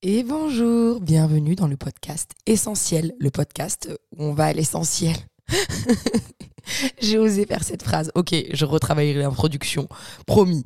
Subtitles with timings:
[0.00, 5.16] Et bonjour, bienvenue dans le podcast Essentiel, le podcast où on va à l'essentiel.
[7.00, 8.10] J'ai osé faire cette phrase.
[8.14, 9.88] Ok, je retravaillerai l'introduction,
[10.26, 10.64] promis.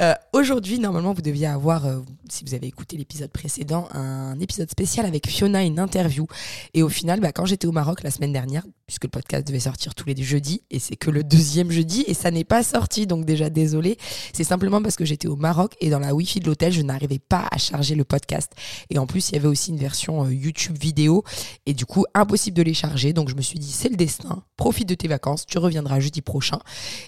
[0.00, 4.70] Euh, aujourd'hui, normalement, vous deviez avoir, euh, si vous avez écouté l'épisode précédent, un épisode
[4.70, 6.26] spécial avec Fiona, une interview.
[6.74, 9.60] Et au final, bah, quand j'étais au Maroc la semaine dernière, puisque le podcast devait
[9.60, 13.06] sortir tous les jeudis, et c'est que le deuxième jeudi, et ça n'est pas sorti,
[13.06, 13.96] donc déjà désolé.
[14.32, 17.18] C'est simplement parce que j'étais au Maroc et dans la Wi-Fi de l'hôtel, je n'arrivais
[17.18, 18.52] pas à charger le podcast.
[18.90, 21.24] Et en plus, il y avait aussi une version euh, YouTube vidéo,
[21.66, 23.12] et du coup, impossible de les charger.
[23.12, 26.22] Donc je me suis dit, c'est le destin, profite de tes vacances, tu reviendras jeudi
[26.22, 26.58] prochain.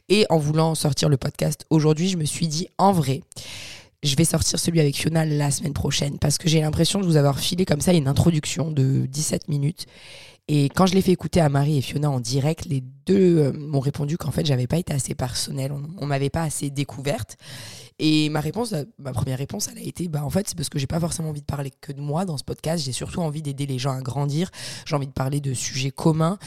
[0.09, 3.23] Et en voulant sortir le podcast aujourd'hui, je me suis dit, en vrai,
[4.02, 7.16] je vais sortir celui avec Fiona la semaine prochaine parce que j'ai l'impression de vous
[7.16, 9.87] avoir filé comme ça une introduction de 17 minutes.
[10.47, 13.52] Et quand je l'ai fait écouter à Marie et Fiona en direct, les deux euh,
[13.52, 17.39] m'ont répondu qu'en fait, j'avais pas été assez personnelle, on, m'avait pas assez découverte.
[17.98, 20.69] Et ma réponse, euh, ma première réponse, elle a été, bah en fait, c'est parce
[20.69, 22.84] que j'ai pas forcément envie de parler que de moi dans ce podcast.
[22.84, 24.51] J'ai surtout envie d'aider les gens à grandir.
[24.84, 26.39] J'ai envie de parler de sujets communs.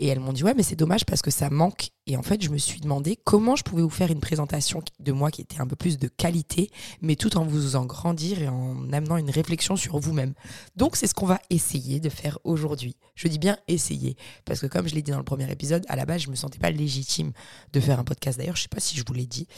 [0.00, 1.88] Et elles m'ont dit ouais mais c'est dommage parce que ça manque.
[2.06, 5.12] Et en fait je me suis demandé comment je pouvais vous faire une présentation de
[5.12, 8.48] moi qui était un peu plus de qualité, mais tout en vous faisant grandir et
[8.48, 10.34] en amenant une réflexion sur vous-même.
[10.76, 12.96] Donc c'est ce qu'on va essayer de faire aujourd'hui.
[13.16, 15.96] Je dis bien essayer parce que comme je l'ai dit dans le premier épisode, à
[15.96, 17.32] la base je me sentais pas légitime
[17.72, 18.38] de faire un podcast.
[18.38, 19.48] D'ailleurs je sais pas si je vous l'ai dit.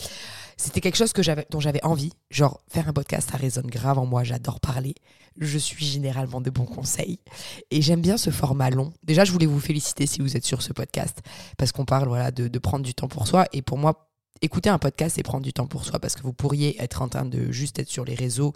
[0.56, 2.12] C'était quelque chose que dont j'avais envie.
[2.30, 4.24] Genre faire un podcast, ça résonne grave en moi.
[4.24, 4.94] J'adore parler
[5.40, 7.18] je suis généralement de bons conseils.
[7.70, 8.92] Et j'aime bien ce format long.
[9.02, 11.20] Déjà, je voulais vous féliciter si vous êtes sur ce podcast,
[11.56, 13.46] parce qu'on parle voilà, de, prendre du temps pour soi.
[13.52, 14.08] Et pour moi,
[14.40, 17.08] écouter un podcast, c'est prendre du temps pour soi, parce que vous pourriez être en
[17.08, 18.52] train de juste être sur les réseaux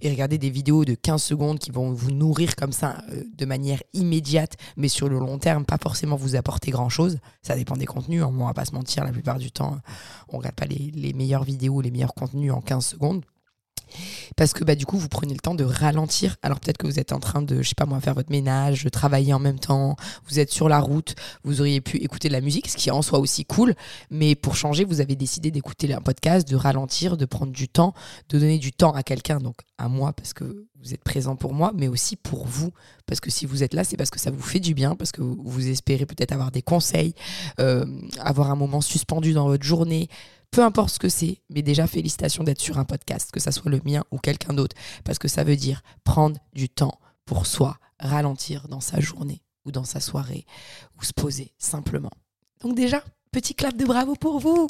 [0.00, 3.44] et regarder des vidéos de 15 secondes qui vont vous nourrir comme ça euh, de
[3.44, 7.18] manière immédiate, mais sur le long terme, pas forcément vous apporter grand-chose.
[7.42, 8.32] Ça dépend des contenus, hein.
[8.32, 9.78] on va pas se mentir, la plupart du temps,
[10.28, 13.24] on regarde pas les, les meilleures vidéos, les meilleurs contenus en 15 secondes
[14.36, 16.36] parce que bah, du coup, vous prenez le temps de ralentir.
[16.42, 18.86] Alors peut-être que vous êtes en train de, je sais pas moi, faire votre ménage,
[18.92, 19.96] travailler en même temps,
[20.28, 23.02] vous êtes sur la route, vous auriez pu écouter de la musique, ce qui en
[23.02, 23.74] soi aussi cool,
[24.10, 27.94] mais pour changer, vous avez décidé d'écouter un podcast, de ralentir, de prendre du temps,
[28.28, 31.52] de donner du temps à quelqu'un, donc à moi, parce que vous êtes présent pour
[31.52, 32.72] moi, mais aussi pour vous,
[33.06, 35.12] parce que si vous êtes là, c'est parce que ça vous fait du bien, parce
[35.12, 37.14] que vous, espérez peut-être avoir des conseils,
[37.60, 37.84] euh,
[38.20, 40.08] avoir un moment suspendu dans votre journée,
[40.50, 43.70] peu importe ce que c'est, mais déjà félicitations d'être sur un podcast, que ça soit
[43.70, 47.78] le mien ou quelqu'un d'autre, parce que ça veut dire prendre du temps pour soi,
[47.98, 50.46] ralentir dans sa journée ou dans sa soirée,
[50.98, 52.12] ou se poser simplement.
[52.60, 53.02] Donc déjà,
[53.34, 54.68] Petit clap de bravo pour vous.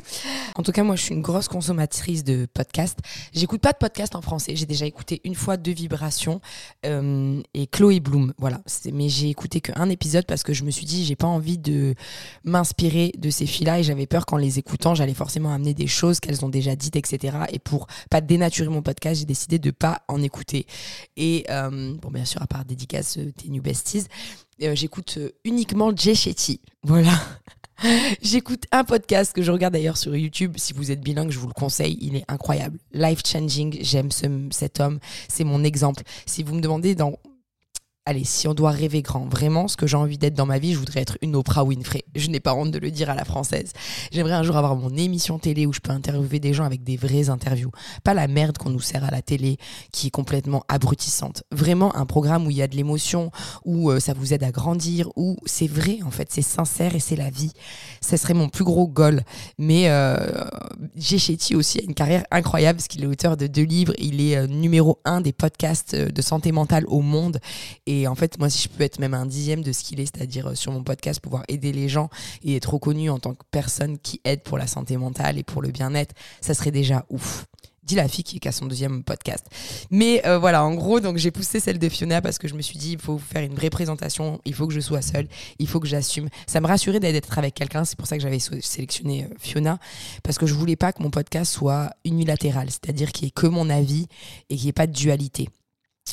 [0.55, 2.99] En tout cas, moi, je suis une grosse consommatrice de podcasts.
[3.35, 4.57] J'écoute pas de podcasts en français.
[4.57, 6.41] J'ai déjà écouté une fois deux vibrations
[6.87, 8.33] euh, et Chloé Bloom.
[8.39, 8.63] Voilà.
[8.91, 11.95] Mais j'ai écouté qu'un épisode parce que je me suis dit, j'ai pas envie de
[12.45, 16.19] m'inspirer de ces filles-là et j'avais peur qu'en les écoutant, j'allais forcément amener des choses
[16.19, 17.37] qu'elles ont déjà dites, etc.
[17.53, 20.65] Et pour pas dénaturer mon podcast, j'ai décidé de pas en écouter.
[21.19, 24.07] Et euh, bon, bien sûr, à part dédicace euh, tes New Besties,
[24.63, 26.61] euh, j'écoute euh, uniquement Jay Shetty.
[26.83, 27.13] Voilà.
[28.23, 30.55] J'écoute un podcast que je regarde d'ailleurs sur YouTube.
[30.57, 31.99] Si vous êtes bilingue, je vous le conseille.
[32.01, 32.79] Il est incroyable.
[32.93, 33.77] Life changing.
[33.81, 35.01] J'aime ce, cet homme.
[35.29, 36.03] C'est mon exemple.
[36.25, 37.19] Si vous me demandez dans
[38.07, 40.75] Allez, si on doit rêver grand, vraiment, ce que j'ai envie d'être dans ma vie,
[40.75, 42.05] je voudrais être une Oprah Winfrey.
[42.15, 43.73] Je n'ai pas honte de le dire à la française.
[44.13, 46.99] J'aimerais un jour avoir mon émission télé où je peux interviewer des gens avec des
[46.99, 47.71] vraies interviews.
[48.03, 49.57] Pas la merde qu'on nous sert à la télé
[49.91, 51.45] qui est complètement abrutissante.
[51.51, 53.31] Vraiment un programme où il y a de l'émotion,
[53.65, 57.01] où euh, ça vous aide à grandir, où c'est vrai, en fait, c'est sincère et
[57.01, 57.53] c'est la vie.
[58.03, 59.23] Ce serait mon plus gros goal.
[59.59, 60.45] Mais euh,
[61.55, 63.95] aussi a une carrière incroyable parce qu'il est auteur de deux livres.
[63.99, 67.41] Il est euh, numéro un des podcasts euh, de santé mentale au monde.
[67.95, 70.07] Et en fait, moi, si je peux être même un dixième de ce qu'il est,
[70.07, 72.09] c'est-à-dire euh, sur mon podcast, pouvoir aider les gens
[72.43, 75.63] et être reconnu en tant que personne qui aide pour la santé mentale et pour
[75.63, 77.47] le bien-être, ça serait déjà ouf
[77.85, 79.45] dit la fille qui a son deuxième podcast.
[79.91, 82.63] Mais euh, voilà, en gros, donc j'ai poussé celle de Fiona parce que je me
[82.63, 85.29] suis dit, il faut faire une vraie présentation, il faut que je sois seule,
[85.59, 86.29] il faut que j'assume.
[86.47, 89.79] Ça me rassurait d'être avec quelqu'un, c'est pour ça que j'avais sélectionné euh, Fiona,
[90.23, 93.47] parce que je voulais pas que mon podcast soit unilatéral, c'est-à-dire qu'il n'y ait que
[93.47, 94.07] mon avis
[94.49, 95.49] et qu'il n'y ait pas de dualité.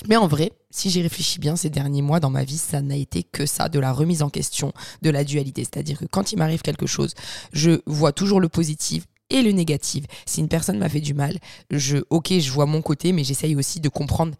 [0.07, 2.95] Mais en vrai, si j'y réfléchis bien ces derniers mois dans ma vie, ça n'a
[2.95, 5.63] été que ça, de la remise en question, de la dualité.
[5.63, 7.13] C'est-à-dire que quand il m'arrive quelque chose,
[7.53, 10.05] je vois toujours le positif et le négatif.
[10.25, 11.37] Si une personne m'a fait du mal,
[11.69, 14.35] je, ok, je vois mon côté, mais j'essaye aussi de comprendre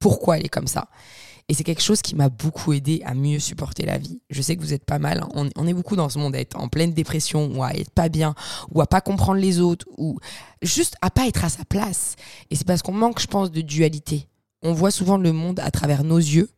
[0.00, 0.88] pourquoi elle est comme ça.
[1.48, 4.20] Et c'est quelque chose qui m'a beaucoup aidé à mieux supporter la vie.
[4.30, 5.22] Je sais que vous êtes pas mal.
[5.22, 5.50] Hein.
[5.56, 8.08] On, est beaucoup dans ce monde à être en pleine dépression ou à être pas
[8.08, 8.34] bien
[8.70, 10.18] ou à pas comprendre les autres ou
[10.62, 12.16] juste à pas être à sa place.
[12.50, 14.26] Et c'est parce qu'on manque, je pense, de dualité
[14.64, 16.50] on voit souvent le monde à travers nos yeux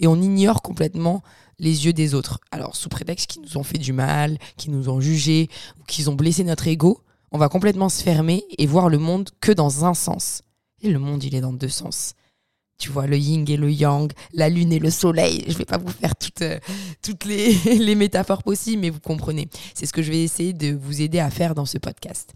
[0.00, 1.22] et on ignore complètement
[1.60, 2.40] les yeux des autres.
[2.50, 5.48] Alors, sous prétexte qu'ils nous ont fait du mal, qu'ils nous ont jugés,
[5.80, 9.30] ou qu'ils ont blessé notre ego, on va complètement se fermer et voir le monde
[9.40, 10.42] que dans un sens.
[10.82, 12.14] Et le monde, il est dans deux sens.
[12.78, 15.44] Tu vois, le yin et le yang, la lune et le soleil.
[15.48, 16.58] Je vais pas vous faire toutes, euh,
[17.02, 19.48] toutes les, métaphores possibles, mais vous comprenez.
[19.74, 22.32] C'est ce que je vais essayer de vous aider à faire dans ce podcast.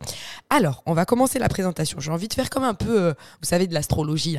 [0.50, 1.98] Alors, on va commencer la présentation.
[2.00, 4.38] J'ai envie de faire comme un peu, euh, vous savez, de l'astrologie.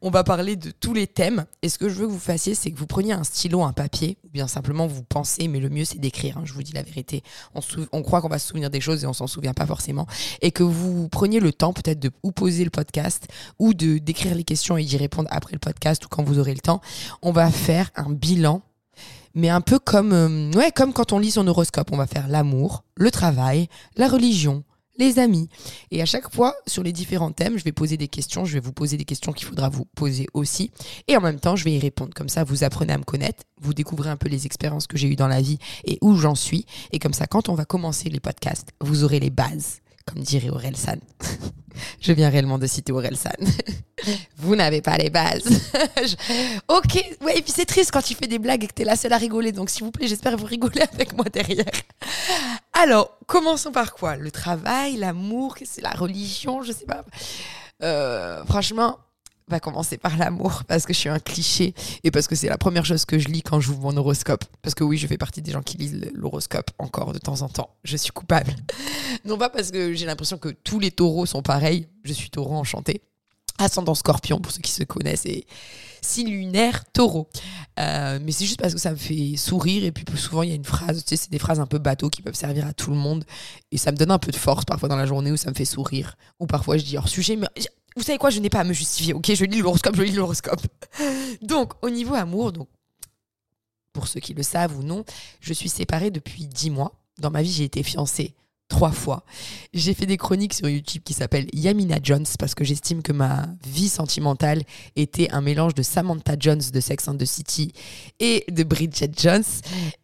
[0.00, 1.44] On va parler de tous les thèmes.
[1.62, 3.72] Et ce que je veux que vous fassiez, c'est que vous preniez un stylo, un
[3.72, 6.38] papier, ou bien simplement vous pensez, mais le mieux c'est d'écrire.
[6.38, 7.22] Hein, je vous dis la vérité.
[7.54, 7.60] On,
[7.92, 10.06] on croit qu'on va se souvenir des choses et on s'en souvient pas forcément.
[10.40, 14.44] Et que vous preniez le temps peut-être de ou poser le podcast ou d'écrire les
[14.44, 16.80] questions et d'y répondre après le podcast ou quand vous aurez le temps,
[17.22, 18.62] on va faire un bilan
[19.34, 22.28] mais un peu comme euh, ouais, comme quand on lit son horoscope, on va faire
[22.28, 24.62] l'amour, le travail, la religion,
[24.96, 25.48] les amis.
[25.90, 28.60] Et à chaque fois, sur les différents thèmes, je vais poser des questions, je vais
[28.60, 30.70] vous poser des questions qu'il faudra vous poser aussi.
[31.08, 32.14] Et en même temps, je vais y répondre.
[32.14, 35.08] Comme ça, vous apprenez à me connaître, vous découvrez un peu les expériences que j'ai
[35.08, 36.64] eues dans la vie et où j'en suis.
[36.92, 40.50] Et comme ça, quand on va commencer les podcasts, vous aurez les bases, comme dirait
[40.50, 41.00] Aurel San.
[42.00, 43.32] Je viens réellement de citer San.
[44.36, 45.44] Vous n'avez pas les bases.
[46.68, 48.96] Ok, ouais, et puis c'est triste quand tu fais des blagues et que tu la
[48.96, 49.52] seule à rigoler.
[49.52, 51.64] Donc s'il vous plaît, j'espère vous rigolez avec moi derrière.
[52.72, 54.16] Alors, commençons par quoi?
[54.16, 57.04] Le travail, l'amour, la religion, je sais pas.
[57.82, 58.98] Euh, franchement,
[59.48, 62.58] va commencer par l'amour parce que je suis un cliché et parce que c'est la
[62.58, 64.44] première chose que je lis quand j'ouvre mon horoscope.
[64.62, 67.48] Parce que oui, je fais partie des gens qui lisent l'horoscope encore de temps en
[67.48, 67.76] temps.
[67.84, 68.54] Je suis coupable.
[69.24, 71.88] non pas parce que j'ai l'impression que tous les taureaux sont pareils.
[72.04, 73.02] Je suis taureau enchanté.
[73.58, 75.46] Ascendant scorpion pour ceux qui se connaissent et
[76.00, 77.28] signe lunaire taureau.
[77.78, 80.52] Euh, mais c'est juste parce que ça me fait sourire et puis souvent il y
[80.52, 82.72] a une phrase, tu sais, c'est des phrases un peu bateau qui peuvent servir à
[82.72, 83.24] tout le monde
[83.72, 85.54] et ça me donne un peu de force parfois dans la journée où ça me
[85.54, 87.48] fait sourire ou parfois je dis hors sujet mais
[87.96, 89.32] vous savez quoi, je n'ai pas à me justifier, ok?
[89.34, 90.60] Je lis l'horoscope, je lis l'horoscope.
[91.42, 92.68] donc, au niveau amour, donc,
[93.92, 95.04] pour ceux qui le savent ou non,
[95.40, 96.92] je suis séparée depuis dix mois.
[97.18, 98.34] Dans ma vie, j'ai été fiancée
[98.68, 99.24] trois fois.
[99.72, 103.46] J'ai fait des chroniques sur YouTube qui s'appellent Yamina Jones parce que j'estime que ma
[103.64, 104.62] vie sentimentale
[104.96, 107.72] était un mélange de Samantha Jones de Sex and the City
[108.18, 109.44] et de Bridget Jones.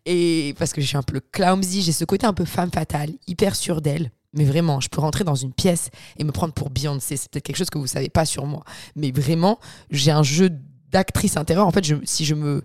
[0.07, 3.11] Et parce que je suis un peu clumsy, j'ai ce côté un peu femme fatale,
[3.27, 4.13] hyper sûre d'elle.
[4.33, 7.17] Mais vraiment, je peux rentrer dans une pièce et me prendre pour Beyoncé.
[7.17, 8.63] C'est peut-être quelque chose que vous savez pas sur moi.
[8.95, 9.59] Mais vraiment,
[9.91, 10.51] j'ai un jeu
[10.91, 11.67] d'actrice intérieure.
[11.67, 12.65] En fait, je, si je me.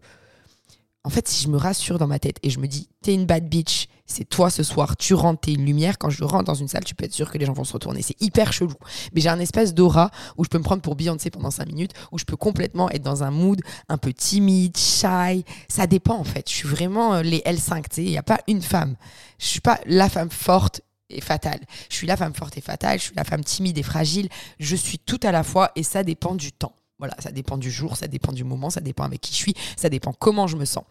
[1.04, 3.28] En fait, si je me rassure dans ma tête et je me dis, t'es une
[3.28, 6.00] bad bitch, c'est toi ce soir, tu rentres, t'es une lumière.
[6.00, 7.74] Quand je rentre dans une salle, tu peux être sûr que les gens vont se
[7.74, 8.02] retourner.
[8.02, 8.74] C'est hyper chelou.
[9.14, 11.92] Mais j'ai un espèce d'aura où je peux me prendre pour Beyoncé pendant 5 minutes,
[12.12, 15.46] où je peux complètement être dans un mood un peu timide, shy.
[15.68, 16.50] Ça dépend en fait.
[16.50, 18.04] Je suis vraiment euh, les L5, tu sais.
[18.04, 18.96] Il n'y a pas une femme.
[19.40, 21.60] Je suis pas la femme forte et fatale.
[21.90, 24.30] Je suis la femme forte et fatale, je suis la femme timide et fragile.
[24.60, 26.76] Je suis tout à la fois et ça dépend du temps.
[26.98, 29.54] Voilà, ça dépend du jour, ça dépend du moment, ça dépend avec qui je suis,
[29.76, 30.86] ça dépend comment je me sens.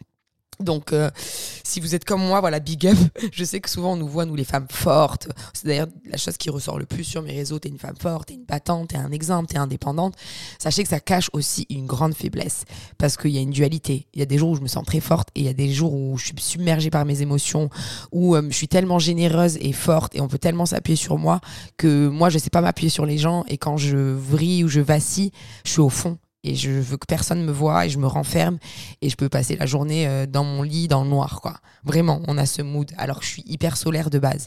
[0.60, 1.10] Donc, euh,
[1.64, 2.96] si vous êtes comme moi, voilà, big up.
[3.32, 5.28] Je sais que souvent on nous voit, nous les femmes fortes.
[5.52, 7.58] C'est d'ailleurs la chose qui ressort le plus sur mes réseaux.
[7.58, 10.14] T'es une femme forte, t'es une battante, t'es un exemple, t'es indépendante.
[10.58, 12.64] Sachez que ça cache aussi une grande faiblesse
[12.98, 14.06] parce qu'il y a une dualité.
[14.14, 15.54] Il y a des jours où je me sens très forte et il y a
[15.54, 17.70] des jours où je suis submergée par mes émotions,
[18.12, 21.40] où euh, je suis tellement généreuse et forte et on peut tellement s'appuyer sur moi
[21.76, 24.80] que moi je sais pas m'appuyer sur les gens et quand je vrille ou je
[24.80, 25.32] vacille,
[25.64, 28.58] je suis au fond et je veux que personne me voit et je me renferme
[29.02, 31.56] et je peux passer la journée euh, dans mon lit dans le noir quoi.
[31.82, 34.46] Vraiment, on a ce mood alors que je suis hyper solaire de base.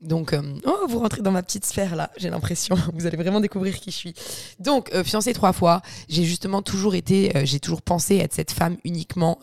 [0.00, 2.76] Donc, euh, oh, vous rentrez dans ma petite sphère là, j'ai l'impression.
[2.94, 4.14] Vous allez vraiment découvrir qui je suis.
[4.60, 8.52] Donc, euh, fiancée trois fois, j'ai justement toujours été, euh, j'ai toujours pensé être cette
[8.52, 9.38] femme uniquement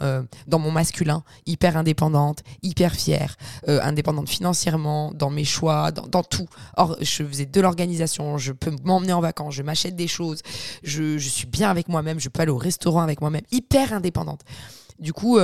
[0.47, 6.47] dans mon masculin, hyper indépendante, hyper fière, indépendante financièrement, dans mes choix, dans, tout.
[6.77, 10.41] Or, je faisais de l'organisation, je peux m'emmener en vacances, je m'achète des choses,
[10.83, 14.41] je, je, suis bien avec moi-même, je peux aller au restaurant avec moi-même, hyper indépendante.
[14.99, 15.37] Du coup,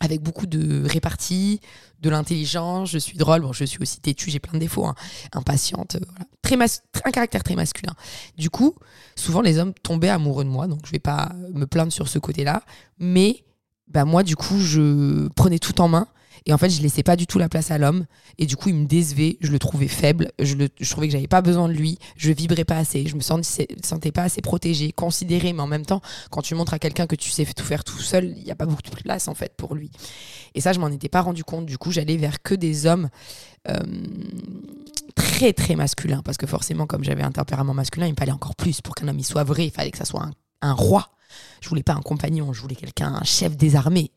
[0.00, 1.60] avec beaucoup de répartie,
[2.04, 4.94] de l'intelligence, je suis drôle, je suis aussi têtue, j'ai plein de défauts, hein.
[5.32, 6.66] impatiente, euh,
[7.04, 7.94] un caractère très masculin.
[8.36, 8.74] Du coup,
[9.16, 12.18] souvent les hommes tombaient amoureux de moi, donc je vais pas me plaindre sur ce
[12.18, 12.62] côté-là,
[12.98, 13.44] mais
[13.88, 16.06] bah moi du coup je prenais tout en main
[16.46, 18.04] et en fait, je laissais pas du tout la place à l'homme.
[18.36, 19.38] Et du coup, il me décevait.
[19.40, 20.30] Je le trouvais faible.
[20.38, 21.98] Je, le, je trouvais que j'avais pas besoin de lui.
[22.16, 23.06] Je vibrais pas assez.
[23.06, 25.54] Je me sentais, sentais pas assez protégée, considérée.
[25.54, 27.98] Mais en même temps, quand tu montres à quelqu'un que tu sais tout faire tout
[27.98, 29.90] seul, il y a pas beaucoup de place en fait pour lui.
[30.54, 31.64] Et ça, je m'en étais pas rendu compte.
[31.64, 33.08] Du coup, j'allais vers que des hommes.
[33.66, 33.78] Euh,
[35.14, 38.54] très très masculins parce que forcément comme j'avais un tempérament masculin il me fallait encore
[38.56, 41.08] plus pour qu'un homme y soit vrai il fallait que ça soit un, un roi
[41.62, 44.10] je voulais pas un compagnon je voulais quelqu'un un chef des armées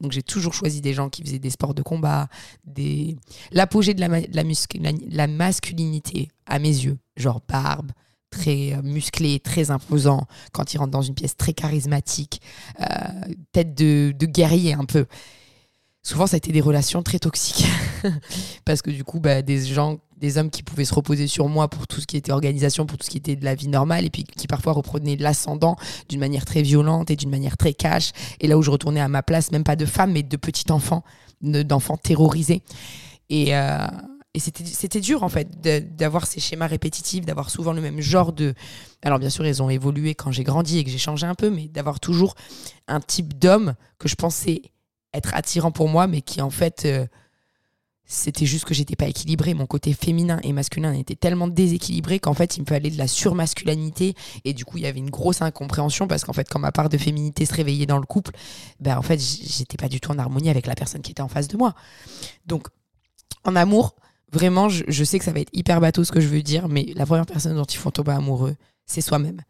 [0.00, 2.28] donc j'ai toujours choisi des gens qui faisaient des sports de combat,
[2.64, 3.16] des
[3.52, 4.08] l'apogée de la,
[5.10, 7.92] la, masculinité à mes yeux, genre barbe,
[8.30, 12.40] très euh, musclé, très imposant, quand il rentre dans une pièce très charismatique,
[12.80, 12.84] euh,
[13.52, 15.06] tête de, guerrier un peu.
[16.06, 17.66] Souvent ça a été des relations très toxiques.
[18.64, 21.68] Parce que du coup bah, des gens des hommes qui pouvaient se reposer sur moi
[21.68, 24.06] pour tout ce qui était organisation pour tout ce qui était de la vie normale
[24.06, 25.76] et puis qui parfois reprenaient l'ascendant
[26.08, 28.12] d'une manière très violente et d'une manière très cash.
[28.40, 30.70] Et là où je retournais à ma place même pas de femme mais de petit
[30.70, 31.02] enfant
[31.42, 32.62] d'enfants terrorisés
[33.28, 33.86] et euh,
[34.32, 35.48] et c'était dur en fait
[35.96, 38.52] d'avoir ces schémas répétitifs, d'avoir souvent le même genre de...
[39.00, 41.48] Alors bien sûr, ils ont évolué quand j'ai grandi et que j'ai changé un peu,
[41.48, 42.34] mais d'avoir toujours
[42.86, 44.60] un type d'homme que je pensais
[45.16, 47.06] être attirant pour moi, mais qui en fait, euh,
[48.04, 49.52] c'était juste que j'étais pas équilibré.
[49.54, 53.08] Mon côté féminin et masculin était tellement déséquilibré qu'en fait, il me fallait de la
[53.08, 54.14] surmasculinité.
[54.44, 56.88] Et du coup, il y avait une grosse incompréhension parce qu'en fait, quand ma part
[56.88, 58.32] de féminité se réveillait dans le couple,
[58.80, 61.28] ben en fait, j'étais pas du tout en harmonie avec la personne qui était en
[61.28, 61.74] face de moi.
[62.46, 62.68] Donc,
[63.44, 63.96] en amour,
[64.32, 66.68] vraiment, je, je sais que ça va être hyper bateau ce que je veux dire,
[66.68, 68.54] mais la première personne dont il faut tomber amoureux,
[68.86, 69.40] c'est soi-même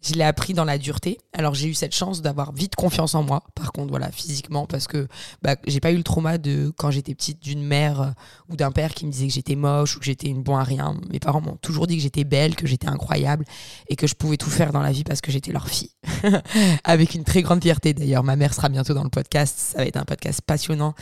[0.00, 1.18] je l'ai appris dans la dureté.
[1.32, 4.86] Alors j'ai eu cette chance d'avoir vite confiance en moi, par contre, voilà, physiquement, parce
[4.86, 5.08] que
[5.42, 8.10] bah, j'ai pas eu le trauma de quand j'étais petite d'une mère euh,
[8.48, 10.62] ou d'un père qui me disait que j'étais moche ou que j'étais une bon à
[10.62, 10.96] rien.
[11.10, 13.44] Mes parents m'ont toujours dit que j'étais belle, que j'étais incroyable
[13.88, 15.90] et que je pouvais tout faire dans la vie parce que j'étais leur fille.
[16.84, 18.22] Avec une très grande fierté d'ailleurs.
[18.22, 19.58] Ma mère sera bientôt dans le podcast.
[19.58, 20.94] Ça va être un podcast passionnant.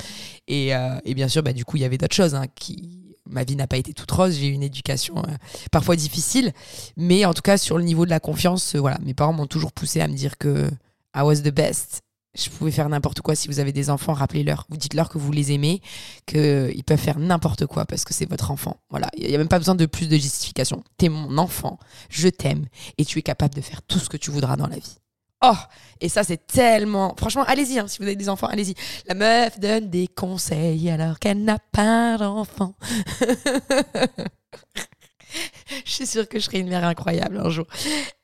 [0.48, 3.05] Et, euh, et bien sûr, bah, du coup, il y avait d'autres choses hein, qui
[3.28, 5.32] ma vie n'a pas été toute rose, j'ai eu une éducation euh,
[5.70, 6.52] parfois difficile,
[6.96, 9.46] mais en tout cas sur le niveau de la confiance, euh, voilà, mes parents m'ont
[9.46, 10.68] toujours poussé à me dire que
[11.14, 12.02] I was the best.
[12.36, 13.34] Je pouvais faire n'importe quoi.
[13.34, 14.66] Si vous avez des enfants, rappelez-leur.
[14.68, 15.80] Vous dites-leur que vous les aimez,
[16.26, 18.76] qu'ils peuvent faire n'importe quoi parce que c'est votre enfant.
[18.90, 19.08] Voilà.
[19.16, 20.84] Il n'y a même pas besoin de plus de justification.
[20.98, 21.78] T'es mon enfant.
[22.10, 22.66] Je t'aime.
[22.98, 24.98] Et tu es capable de faire tout ce que tu voudras dans la vie.
[25.42, 25.54] Oh
[26.00, 27.14] Et ça, c'est tellement.
[27.18, 28.74] Franchement, allez-y, hein, si vous avez des enfants, allez-y.
[29.06, 32.74] La meuf donne des conseils alors qu'elle n'a pas d'enfant.
[35.84, 37.66] je suis sûre que je serai une mère incroyable un jour.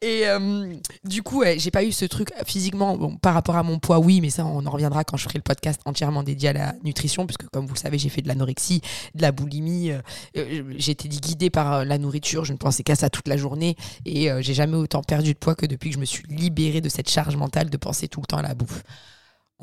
[0.00, 0.73] Et euh,
[1.04, 4.31] du coup, j'ai pas eu ce truc physiquement, par rapport à mon poids, oui, mais
[4.31, 7.49] ça, on en reviendra quand je ferai le podcast entièrement dédié à la nutrition, puisque
[7.49, 8.81] comme vous le savez, j'ai fait de l'anorexie,
[9.14, 10.00] de la boulimie, euh,
[10.37, 14.28] euh, j'ai guidée par la nourriture, je ne pensais qu'à ça toute la journée, et
[14.40, 17.11] j'ai jamais autant perdu de poids que depuis que je me suis libérée de cette
[17.11, 18.83] charge mentale de penser tout le temps à la bouffe.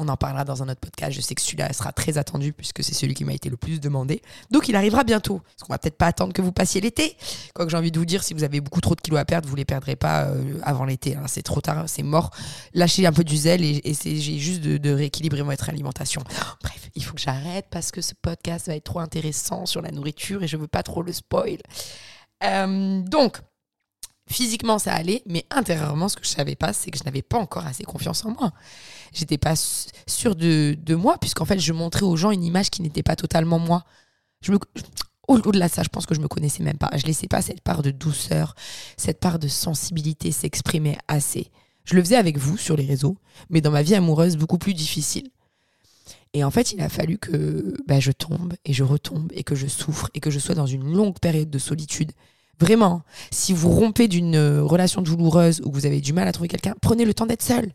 [0.02, 1.12] On en parlera dans un autre podcast.
[1.12, 3.82] Je sais que celui-là sera très attendu puisque c'est celui qui m'a été le plus
[3.82, 4.22] demandé.
[4.50, 5.40] Donc il arrivera bientôt.
[5.40, 7.18] Parce qu'on va peut-être pas attendre que vous passiez l'été.
[7.54, 9.50] Quoique j'ai envie de vous dire, si vous avez beaucoup trop de kilos à perdre,
[9.50, 11.18] vous les perdrez pas euh, avant l'été.
[11.18, 11.26] Hein.
[11.28, 12.32] C'est trop tard, c'est mort.
[12.74, 16.24] Lâchez un peu du zèle et, essayez juste de, rééquilibrer votre alimentation.
[16.64, 19.92] Bref, il faut que j'arrête parce que ce podcast va être trop intéressant sur la
[19.92, 21.58] nourriture et je veux pas trop le spoil.
[22.46, 23.42] Euh, donc,
[24.30, 27.40] Physiquement, ça allait, mais intérieurement, ce que je savais pas, c'est que je n'avais pas
[27.40, 28.52] encore assez confiance en moi.
[29.14, 32.82] J'étais pas sûre de, de moi, puisqu'en fait, je montrais aux gens une image qui
[32.82, 33.84] n'était pas totalement moi.
[35.28, 36.90] Au-delà de ça, je pense que je me connaissais même pas.
[36.96, 38.56] Je laissais pas cette part de douceur,
[38.98, 41.52] cette part de sensibilité s'exprimer assez.
[41.84, 43.18] Je le faisais avec vous sur les réseaux,
[43.50, 45.30] mais dans ma vie amoureuse, beaucoup plus difficile.
[46.34, 49.56] Et en fait, il a fallu que bah, je tombe et je retombe et que
[49.56, 52.12] je souffre et que je sois dans une longue période de solitude
[52.60, 56.34] Vraiment, si vous rompez d'une euh, relation douloureuse ou que vous avez du mal à
[56.34, 57.72] trouver quelqu'un, prenez le temps d'être seul.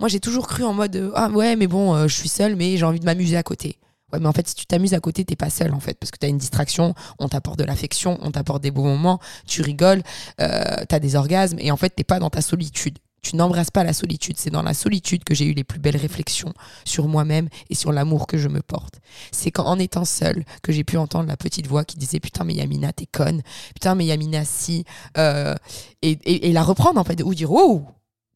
[0.00, 2.56] Moi, j'ai toujours cru en mode euh, ah ouais, mais bon, euh, je suis seule,
[2.56, 3.78] mais j'ai envie de m'amuser à côté.
[4.12, 6.10] Ouais, mais en fait, si tu t'amuses à côté, t'es pas seul en fait, parce
[6.10, 9.62] que tu as une distraction, on t'apporte de l'affection, on t'apporte des beaux moments, tu
[9.62, 10.02] rigoles,
[10.40, 13.70] euh, tu as des orgasmes, et en fait, t'es pas dans ta solitude tu n'embrasses
[13.70, 14.36] pas la solitude.
[14.38, 16.52] C'est dans la solitude que j'ai eu les plus belles réflexions
[16.84, 19.00] sur moi-même et sur l'amour que je me porte.
[19.32, 22.54] C'est qu'en étant seule que j'ai pu entendre la petite voix qui disait putain mais
[22.54, 23.42] Yamina t'es conne,
[23.74, 24.84] putain mais Yamina si,
[25.16, 25.54] euh,
[26.02, 27.86] et, la reprendre en fait ou dire oh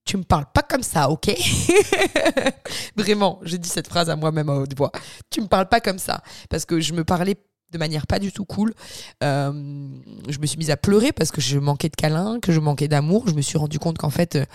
[0.09, 1.31] tu me parles pas comme ça, ok?
[2.97, 4.91] Vraiment, j'ai dit cette phrase à moi-même à haute voix.
[5.29, 7.37] Tu me parles pas comme ça parce que je me parlais
[7.73, 8.73] de manière pas du tout cool.
[9.23, 9.53] Euh,
[10.27, 12.89] je me suis mise à pleurer parce que je manquais de câlins, que je manquais
[12.89, 13.29] d'amour.
[13.29, 14.47] Je me suis rendu compte qu'en fait, euh,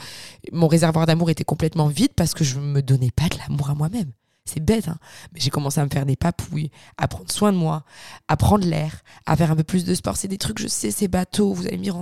[0.51, 3.75] mon réservoir d'amour était complètement vide parce que je me donnais pas de l'amour à
[3.75, 4.11] moi-même.
[4.45, 4.97] C'est bête, hein
[5.33, 7.85] mais j'ai commencé à me faire des papouilles, à prendre soin de moi,
[8.27, 10.17] à prendre l'air, à faire un peu plus de sport.
[10.17, 11.53] C'est des trucs, je sais, c'est bateau.
[11.53, 11.95] Vous allez me dire,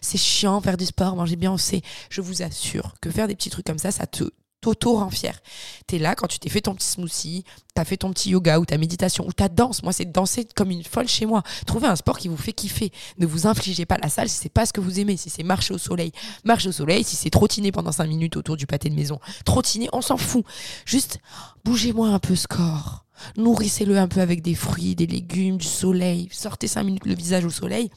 [0.00, 1.82] c'est chiant faire du sport, manger bien, on sait.
[2.08, 4.24] Je vous assure que faire des petits trucs comme ça, ça te
[4.64, 5.38] t'auto rend fier.
[5.86, 7.44] T'es là quand tu t'es fait ton petit smoothie,
[7.74, 9.82] t'as fait ton petit yoga ou ta méditation ou ta danse.
[9.82, 11.42] Moi, c'est danser comme une folle chez moi.
[11.66, 12.90] Trouvez un sport qui vous fait kiffer.
[13.18, 15.18] Ne vous infligez pas la salle si c'est pas ce que vous aimez.
[15.18, 16.12] Si c'est marcher au soleil,
[16.44, 17.04] marcher au soleil.
[17.04, 20.46] Si c'est trottiner pendant 5 minutes autour du pâté de maison, trottiner, on s'en fout.
[20.86, 21.18] Juste,
[21.64, 23.04] bougez-moi un peu ce corps.
[23.36, 26.28] Nourrissez-le un peu avec des fruits, des légumes, du soleil.
[26.32, 27.90] Sortez 5 minutes le visage au soleil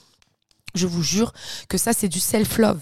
[0.76, 1.34] je vous jure
[1.70, 2.80] que ça, c'est du self-love.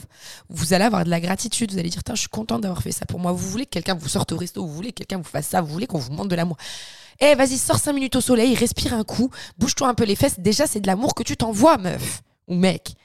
[0.50, 1.72] Vous allez avoir de la gratitude.
[1.72, 3.32] Vous allez dire, je suis contente d'avoir fait ça pour moi.
[3.32, 5.62] Vous voulez que quelqu'un vous sorte au resto, vous voulez que quelqu'un vous fasse ça,
[5.62, 6.58] vous voulez qu'on vous montre de l'amour.
[7.20, 10.40] Eh, vas-y, sors cinq minutes au soleil, respire un coup, bouge-toi un peu les fesses.
[10.40, 12.96] Déjà, c'est de l'amour que tu t'envoies, meuf ou mec.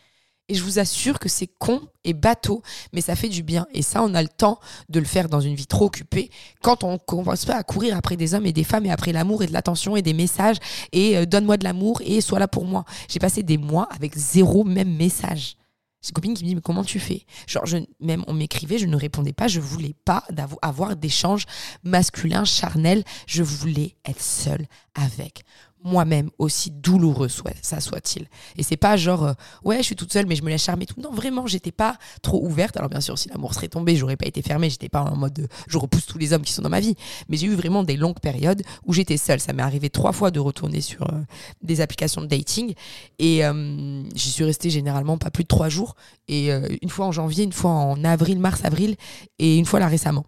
[0.51, 2.61] Et je vous assure que c'est con et bateau,
[2.93, 3.69] mais ça fait du bien.
[3.73, 6.29] Et ça, on a le temps de le faire dans une vie trop occupée
[6.61, 9.45] quand on commence pas à courir après des hommes et des femmes et après l'amour
[9.45, 10.57] et de l'attention et des messages
[10.91, 12.85] et euh, donne-moi de l'amour et sois là pour moi.
[13.09, 15.57] J'ai passé des mois avec zéro même message.
[16.03, 17.27] J'ai une copine qui me dit mais comment tu fais?
[17.47, 17.65] Genre
[18.01, 20.25] même on m'écrivait, je ne répondais pas, je voulais pas
[20.63, 21.45] avoir d'échanges
[21.85, 25.45] masculins charnels, je voulais être seule avec
[25.83, 28.29] moi-même, aussi douloureux soit, ça soit-il.
[28.57, 29.33] Et c'est pas genre, euh,
[29.65, 31.01] ouais, je suis toute seule, mais je me laisse charmer tout.
[31.01, 32.77] Non, vraiment, j'étais pas trop ouverte.
[32.77, 34.71] Alors, bien sûr, si l'amour serait tombé, j'aurais pas été fermée.
[34.71, 36.95] J'étais pas en mode, je repousse tous les hommes qui sont dans ma vie.
[37.29, 39.41] Mais j'ai eu vraiment des longues périodes où j'étais seule.
[39.41, 41.21] Ça m'est arrivé trois fois de retourner sur euh,
[41.63, 42.75] des applications de dating.
[43.19, 45.95] Et euh, j'y suis restée généralement pas plus de trois jours.
[46.29, 46.51] Et
[46.83, 48.95] une fois en janvier, une fois en avril, mars, avril,
[49.41, 50.25] et une fois là récemment.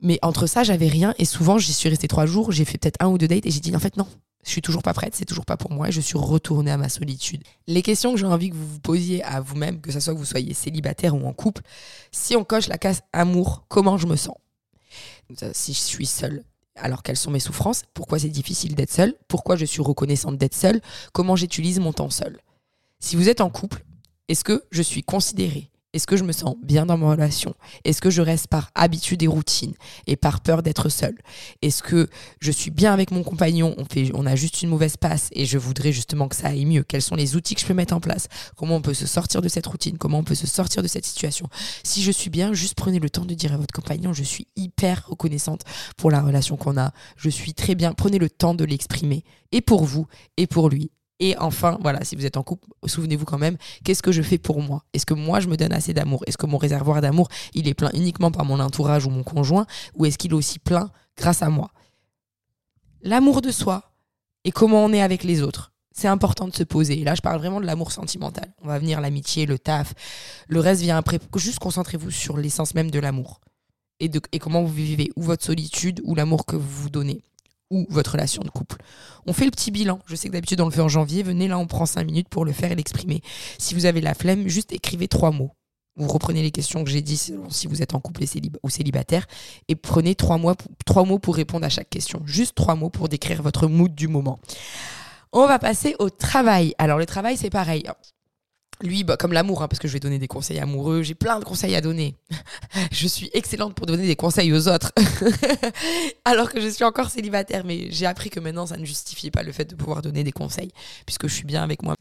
[0.00, 1.14] Mais entre ça, j'avais rien.
[1.18, 2.52] Et souvent, j'y suis restée trois jours.
[2.52, 4.06] J'ai fait peut-être un ou deux dates et j'ai dit, en fait, non,
[4.46, 6.88] je suis toujours pas prête, c'est toujours pas pour moi je suis retournée à ma
[6.88, 7.42] solitude.
[7.66, 10.18] Les questions que j'ai envie que vous vous posiez à vous-même, que ce soit que
[10.18, 11.62] vous soyez célibataire ou en couple,
[12.12, 14.36] si on coche la case amour, comment je me sens?
[15.52, 16.44] Si je suis seule,
[16.76, 17.82] alors quelles sont mes souffrances?
[17.92, 19.14] Pourquoi c'est difficile d'être seule?
[19.26, 20.80] Pourquoi je suis reconnaissante d'être seule?
[21.12, 22.38] Comment j'utilise mon temps seul
[23.00, 23.84] Si vous êtes en couple,
[24.28, 27.54] est-ce que je suis considérée est-ce que je me sens bien dans ma relation?
[27.84, 29.74] Est-ce que je reste par habitude et routine
[30.06, 31.16] et par peur d'être seule?
[31.62, 33.74] Est-ce que je suis bien avec mon compagnon?
[33.78, 36.66] On, fait, on a juste une mauvaise passe et je voudrais justement que ça aille
[36.66, 36.82] mieux.
[36.82, 38.28] Quels sont les outils que je peux mettre en place?
[38.56, 39.96] Comment on peut se sortir de cette routine?
[39.96, 41.48] Comment on peut se sortir de cette situation?
[41.82, 44.46] Si je suis bien, juste prenez le temps de dire à votre compagnon je suis
[44.54, 45.62] hyper reconnaissante
[45.96, 46.92] pour la relation qu'on a.
[47.16, 47.94] Je suis très bien.
[47.94, 49.24] Prenez le temps de l'exprimer.
[49.52, 53.24] Et pour vous et pour lui et enfin, voilà, si vous êtes en couple, souvenez-vous
[53.24, 54.84] quand même, qu'est-ce que je fais pour moi?
[54.92, 56.22] Est-ce que moi, je me donne assez d'amour?
[56.26, 59.66] Est-ce que mon réservoir d'amour, il est plein uniquement par mon entourage ou mon conjoint
[59.94, 61.70] Ou est-ce qu'il est aussi plein grâce à moi?
[63.02, 63.92] L'amour de soi
[64.44, 65.72] et comment on est avec les autres.
[65.92, 67.00] C'est important de se poser.
[67.00, 68.52] Et là, je parle vraiment de l'amour sentimental.
[68.62, 69.94] On va venir l'amitié, le taf.
[70.46, 71.18] Le reste vient après.
[71.36, 73.40] Juste concentrez-vous sur l'essence même de l'amour.
[73.98, 77.22] Et, et comment vous vivez, ou votre solitude, ou l'amour que vous vous donnez
[77.70, 78.76] ou votre relation de couple.
[79.26, 79.98] On fait le petit bilan.
[80.06, 81.22] Je sais que d'habitude on le fait en janvier.
[81.22, 83.22] Venez là, on prend cinq minutes pour le faire et l'exprimer.
[83.58, 85.52] Si vous avez la flemme, juste écrivez trois mots.
[85.98, 88.22] Vous reprenez les questions que j'ai dit si vous êtes en couple
[88.62, 89.26] ou célibataire
[89.68, 90.38] et prenez trois,
[90.84, 92.20] trois mots pour répondre à chaque question.
[92.26, 94.38] Juste trois mots pour décrire votre mood du moment.
[95.32, 96.74] On va passer au travail.
[96.76, 97.84] Alors le travail c'est pareil
[98.82, 101.38] lui, bah, comme l'amour, hein, parce que je vais donner des conseils amoureux, j'ai plein
[101.38, 102.14] de conseils à donner.
[102.92, 104.92] je suis excellente pour donner des conseils aux autres,
[106.24, 109.42] alors que je suis encore célibataire, mais j'ai appris que maintenant, ça ne justifie pas
[109.42, 110.70] le fait de pouvoir donner des conseils,
[111.04, 111.94] puisque je suis bien avec moi.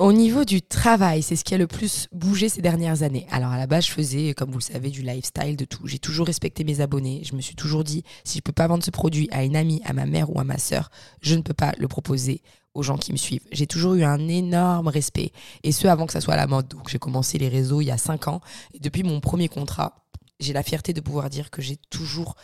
[0.00, 3.26] Au niveau du travail, c'est ce qui a le plus bougé ces dernières années.
[3.30, 5.86] Alors à la base, je faisais, comme vous le savez, du lifestyle, de tout.
[5.86, 7.20] J'ai toujours respecté mes abonnés.
[7.22, 9.82] Je me suis toujours dit, si je peux pas vendre ce produit à une amie,
[9.84, 12.40] à ma mère ou à ma sœur, je ne peux pas le proposer
[12.74, 13.46] aux gens qui me suivent.
[13.52, 15.32] J'ai toujours eu un énorme respect.
[15.62, 16.68] Et ce, avant que ça soit la mode.
[16.68, 18.40] Donc j'ai commencé les réseaux il y a cinq ans.
[18.74, 20.06] Et depuis mon premier contrat,
[20.38, 22.36] j'ai la fierté de pouvoir dire que j'ai toujours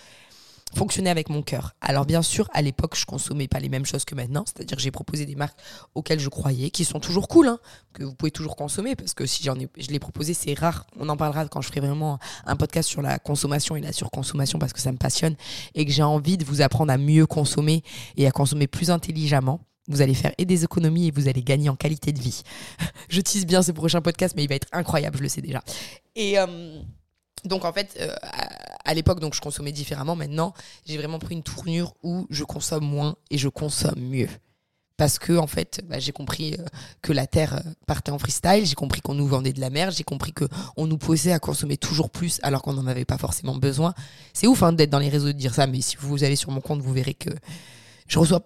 [0.74, 1.74] fonctionner avec mon cœur.
[1.80, 4.90] Alors bien sûr, à l'époque, je consommais pas les mêmes choses que maintenant, c'est-à-dire j'ai
[4.90, 5.58] proposé des marques
[5.94, 7.58] auxquelles je croyais, qui sont toujours cool, hein,
[7.94, 10.86] que vous pouvez toujours consommer, parce que si j'en ai, je l'ai proposé, c'est rare.
[10.98, 14.58] On en parlera quand je ferai vraiment un podcast sur la consommation et la surconsommation,
[14.58, 15.36] parce que ça me passionne
[15.74, 17.82] et que j'ai envie de vous apprendre à mieux consommer
[18.16, 19.60] et à consommer plus intelligemment.
[19.88, 22.42] Vous allez faire et des économies et vous allez gagner en qualité de vie.
[23.08, 25.62] je tease bien ce prochain podcast, mais il va être incroyable, je le sais déjà.
[26.16, 26.80] Et euh,
[27.44, 28.14] donc en fait, euh,
[28.84, 30.16] à, l'époque, donc je consommais différemment.
[30.16, 34.28] Maintenant, j'ai vraiment pris une tournure où je consomme moins et je consomme mieux.
[34.96, 36.64] Parce que en fait, bah, j'ai compris euh,
[37.02, 40.04] que la terre partait en freestyle, j'ai compris qu'on nous vendait de la merde, j'ai
[40.04, 40.46] compris que
[40.76, 43.94] on nous posait à consommer toujours plus alors qu'on n'en avait pas forcément besoin.
[44.32, 46.50] C'est ouf hein, d'être dans les réseaux de dire ça, mais si vous allez sur
[46.50, 47.30] mon compte, vous verrez que
[48.08, 48.40] je reçois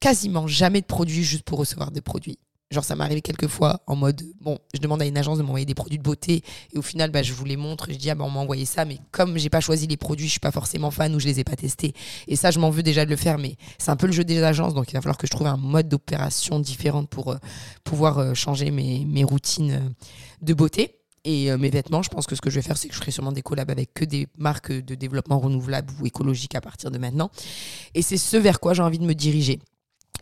[0.00, 2.38] quasiment jamais de produits juste pour recevoir des produits.
[2.72, 5.44] Genre, ça m'est arrivé quelques fois en mode, bon, je demande à une agence de
[5.44, 7.86] m'envoyer des produits de beauté et au final, bah, je vous les montre.
[7.90, 10.26] Je dis, ah, bah, on m'a envoyé ça, mais comme j'ai pas choisi les produits,
[10.26, 11.92] je suis pas forcément fan ou je les ai pas testés.
[12.26, 14.24] Et ça, je m'en veux déjà de le faire, mais c'est un peu le jeu
[14.24, 17.36] des agences, donc il va falloir que je trouve un mode d'opération différent pour euh,
[17.84, 19.88] pouvoir euh, changer mes, mes routines euh,
[20.42, 20.96] de beauté.
[21.28, 23.10] Et mes vêtements, je pense que ce que je vais faire, c'est que je ferai
[23.10, 26.98] sûrement des collabs avec que des marques de développement renouvelable ou écologique à partir de
[26.98, 27.32] maintenant.
[27.96, 29.58] Et c'est ce vers quoi j'ai envie de me diriger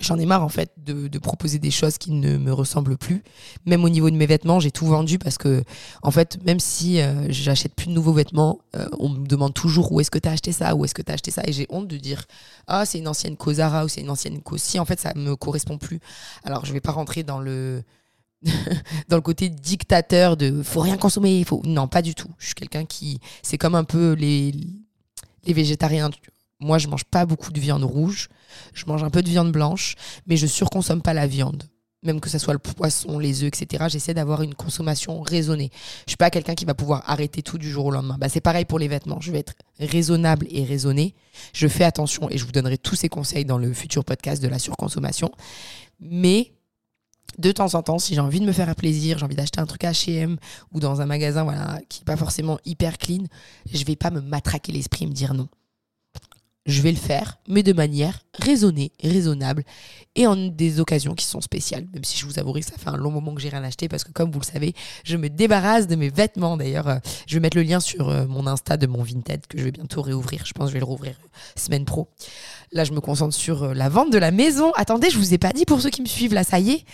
[0.00, 3.22] j'en ai marre en fait de, proposer des choses qui ne me ressemblent plus.
[3.64, 5.64] Même au niveau de mes vêtements, j'ai tout vendu parce que
[6.02, 9.90] en fait, même si euh, j'achète plus de nouveaux vêtements, euh, on me demande toujours
[9.92, 11.52] où est-ce que tu as acheté ça, où est-ce que tu as acheté ça et
[11.52, 12.24] j'ai honte de dire
[12.66, 15.78] ah, c'est une ancienne Cosara ou c'est une ancienne Si en fait, ça me correspond
[15.78, 16.00] plus.
[16.44, 17.82] Alors, je vais pas rentrer dans le
[19.08, 22.28] dans le côté dictateur de faut rien consommer, faut non, pas du tout.
[22.38, 24.52] Je suis quelqu'un qui c'est comme un peu les
[25.46, 26.10] les végétariens,
[26.64, 28.28] moi, je mange pas beaucoup de viande rouge.
[28.72, 29.94] Je mange un peu de viande blanche,
[30.26, 31.64] mais je surconsomme pas la viande.
[32.02, 35.70] même que ce soit le poisson, les œufs, etc., j'essaie d'avoir une consommation raisonnée.
[36.06, 38.18] Je suis pas quelqu'un qui va pouvoir arrêter tout du jour au lendemain.
[38.18, 39.20] Bah, c'est pareil pour les vêtements.
[39.20, 41.14] Je vais être raisonnable et raisonné.
[41.54, 44.48] Je fais attention et je vous donnerai tous ces conseils dans le futur podcast de
[44.48, 45.30] la surconsommation.
[45.98, 46.52] Mais
[47.38, 49.60] de temps en temps, si j'ai envie de me faire un plaisir, j'ai envie d'acheter
[49.60, 50.36] un truc à H&M
[50.72, 53.24] ou dans un magasin voilà, qui n'est pas forcément hyper clean,
[53.72, 55.48] je vais pas me matraquer l'esprit et me dire non
[56.66, 59.64] je vais le faire, mais de manière raisonnée, raisonnable,
[60.14, 61.86] et en des occasions qui sont spéciales.
[61.92, 63.88] Même si je vous avouerai que ça fait un long moment que j'ai rien acheté,
[63.88, 64.74] parce que comme vous le savez,
[65.04, 66.56] je me débarrasse de mes vêtements.
[66.56, 69.58] D'ailleurs, euh, je vais mettre le lien sur euh, mon Insta de mon Vinted, que
[69.58, 70.46] je vais bientôt réouvrir.
[70.46, 71.28] Je pense que je vais le rouvrir euh,
[71.60, 72.08] semaine pro.
[72.72, 74.72] Là, je me concentre sur la vente de la maison.
[74.76, 76.84] Attendez, je vous ai pas dit pour ceux qui me suivent, là, ça y est.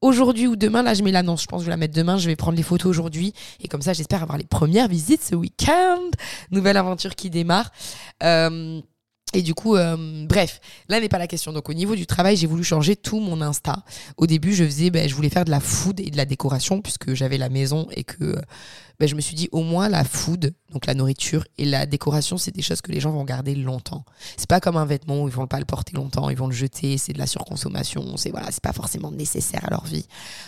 [0.00, 2.18] Aujourd'hui ou demain, là je mets l'annonce, je pense que je vais la mettre demain,
[2.18, 5.34] je vais prendre les photos aujourd'hui et comme ça j'espère avoir les premières visites ce
[5.34, 6.08] week-end.
[6.52, 7.72] Nouvelle aventure qui démarre.
[9.34, 11.52] Et du coup, euh, bref, là n'est pas la question.
[11.52, 13.82] Donc au niveau du travail, j'ai voulu changer tout mon Insta.
[14.16, 16.80] Au début, je faisais, ben, je voulais faire de la food et de la décoration
[16.80, 18.36] puisque j'avais la maison et que
[18.98, 22.36] ben, je me suis dit au moins la food, donc la nourriture et la décoration,
[22.36, 24.04] c'est des choses que les gens vont garder longtemps.
[24.36, 26.52] C'est pas comme un vêtement où ils vont pas le porter longtemps, ils vont le
[26.52, 30.06] jeter, c'est de la surconsommation, c'est voilà, c'est pas forcément nécessaire à leur vie.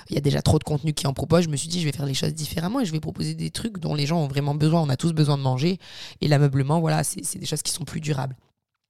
[0.09, 1.45] Il y a déjà trop de contenu qui en propose.
[1.45, 3.51] Je me suis dit je vais faire les choses différemment et je vais proposer des
[3.51, 4.81] trucs dont les gens ont vraiment besoin.
[4.81, 5.79] On a tous besoin de manger
[6.21, 8.35] et l'ameublement, voilà, c'est des choses qui sont plus durables.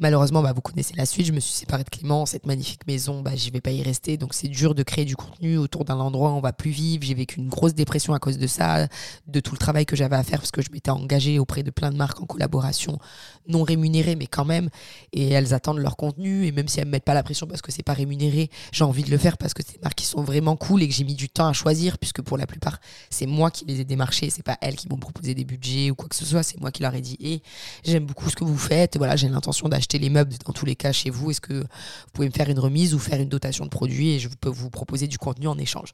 [0.00, 1.26] Malheureusement, bah, vous connaissez la suite.
[1.26, 2.24] Je me suis séparée de Clément.
[2.24, 4.16] Cette magnifique maison, bah, j'y vais pas y rester.
[4.16, 7.04] Donc, c'est dur de créer du contenu autour d'un endroit où on va plus vivre.
[7.04, 8.88] J'ai vécu une grosse dépression à cause de ça,
[9.26, 11.70] de tout le travail que j'avais à faire parce que je m'étais engagée auprès de
[11.70, 12.98] plein de marques en collaboration,
[13.46, 14.70] non rémunérées, mais quand même.
[15.12, 16.46] Et elles attendent leur contenu.
[16.46, 18.84] Et même si elles me mettent pas la pression parce que c'est pas rémunéré, j'ai
[18.84, 20.94] envie de le faire parce que c'est des marques qui sont vraiment cool et que
[20.94, 23.84] j'ai mis du temps à choisir, puisque pour la plupart, c'est moi qui les ai
[23.84, 24.30] démarchés.
[24.30, 26.42] C'est pas elles qui m'ont proposé des budgets ou quoi que ce soit.
[26.42, 27.42] C'est moi qui leur ai dit, et
[27.84, 28.96] j'aime beaucoup ce que vous faites.
[28.96, 31.30] Voilà, j'ai l'intention d'acheter les meubles dans tous les cas chez vous.
[31.30, 34.18] Est-ce que vous pouvez me faire une remise ou faire une dotation de produits et
[34.18, 35.92] je peux vous proposer du contenu en échange?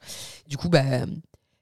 [0.49, 0.83] Du coup, bah,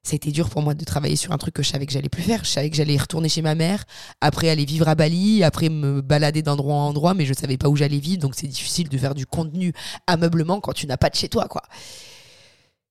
[0.03, 1.93] ça a été dur pour moi de travailler sur un truc que je savais que
[1.93, 2.45] j'allais plus faire.
[2.45, 3.85] Je savais que j'allais retourner chez ma mère,
[4.21, 7.69] après aller vivre à Bali, après me balader d'endroit en endroit, mais je savais pas
[7.69, 8.21] où j'allais vivre.
[8.21, 9.73] Donc c'est difficile de faire du contenu
[10.07, 11.63] ameublement quand tu n'as pas de chez toi, quoi.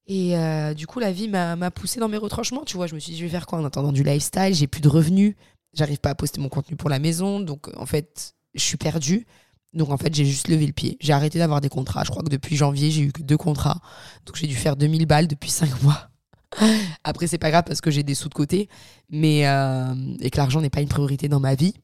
[0.06, 2.64] Et euh, du coup, la vie m'a poussé dans mes retranchements.
[2.64, 4.54] Tu vois, je me suis dit, je vais faire quoi en attendant du lifestyle?
[4.54, 5.34] J'ai plus de revenus.
[5.72, 7.40] J'arrive pas à poster mon contenu pour la maison.
[7.40, 9.26] Donc, en fait, je suis perdue.
[9.72, 10.96] Donc en fait, j'ai juste levé le pied.
[11.00, 12.04] J'ai arrêté d'avoir des contrats.
[12.04, 13.80] Je crois que depuis janvier, j'ai eu que deux contrats.
[14.24, 16.08] Donc j'ai dû faire 2000 balles depuis cinq mois.
[17.02, 18.68] Après, c'est pas grave parce que j'ai des sous de côté.
[19.10, 21.74] Mais, euh, et que l'argent n'est pas une priorité dans ma vie.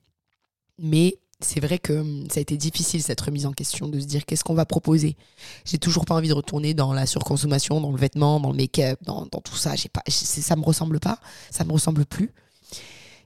[0.79, 4.07] Mais c'est vrai que hum, ça a été difficile cette remise en question de se
[4.07, 5.17] dire qu'est-ce qu'on va proposer.
[5.65, 8.99] J'ai toujours pas envie de retourner dans la surconsommation, dans le vêtement, dans le make-up,
[9.05, 9.75] dans, tout ça.
[9.93, 11.19] Pas, ça me ressemble pas,
[11.51, 12.31] ça me ressemble plus.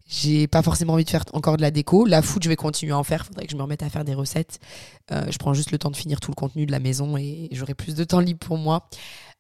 [0.07, 2.05] J'ai pas forcément envie de faire encore de la déco.
[2.05, 3.25] La food, je vais continuer à en faire.
[3.25, 4.61] Faudrait que je me remette à faire des recettes.
[5.11, 7.49] Euh, je prends juste le temps de finir tout le contenu de la maison et
[7.53, 8.88] j'aurai plus de temps libre pour moi.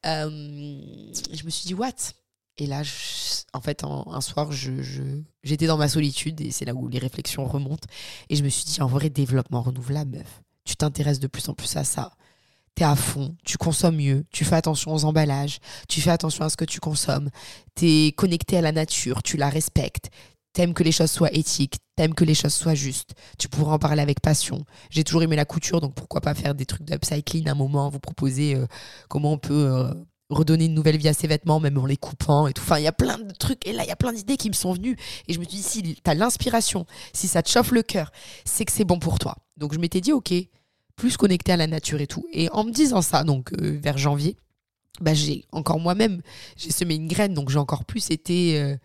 [0.06, 1.92] Euh, je me suis dit, what?
[2.56, 2.82] Et là,
[3.52, 5.02] en fait, un soir, j'étais je,
[5.42, 7.88] j'étais dans ma solitude et c'est là où les réflexions remontent.
[8.30, 10.42] Et je me suis dit, en vrai, développement renouvelable, meuf.
[10.64, 12.12] Tu t'intéresses de plus en plus à ça
[12.74, 16.48] t'es à fond, tu consommes mieux, tu fais attention aux emballages, tu fais attention à
[16.48, 17.30] ce que tu consommes,
[17.74, 20.10] t'es connecté à la nature, tu la respectes,
[20.54, 23.14] T'aimes que les choses soient éthiques, t'aimes que les choses soient justes.
[23.38, 24.64] Tu pourras en parler avec passion.
[24.88, 27.90] J'ai toujours aimé la couture, donc pourquoi pas faire des trucs d'upcycling à un moment,
[27.90, 28.66] vous proposer euh,
[29.08, 29.92] comment on peut euh,
[30.30, 32.62] redonner une nouvelle vie à ses vêtements, même en les coupant et tout.
[32.62, 34.48] Enfin, il y a plein de trucs, et là, il y a plein d'idées qui
[34.48, 34.96] me sont venues.
[35.26, 38.12] Et je me suis dit, si t'as l'inspiration, si ça te chauffe le cœur,
[38.44, 39.36] c'est que c'est bon pour toi.
[39.56, 40.32] Donc je m'étais dit, ok,
[40.94, 42.26] plus connecté à la nature et tout.
[42.32, 44.36] Et en me disant ça, donc euh, vers janvier,
[45.00, 46.22] bah, j'ai encore moi-même,
[46.56, 48.78] j'ai semé une graine, donc j'ai encore plus été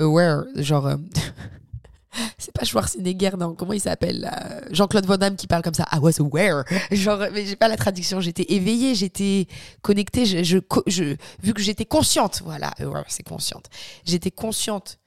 [0.00, 0.86] aware, genre.
[0.86, 0.96] Euh,
[2.38, 4.28] c'est pas Schwarzenegger, non, comment il s'appelle
[4.70, 5.86] Jean-Claude Van Damme qui parle comme ça.
[5.92, 6.64] I was aware.
[6.90, 8.20] Genre, mais j'ai pas la traduction.
[8.20, 9.46] J'étais éveillée, j'étais
[9.82, 12.72] connectée, je, je, vu que j'étais consciente, voilà,
[13.08, 13.66] c'est consciente.
[14.04, 14.98] J'étais consciente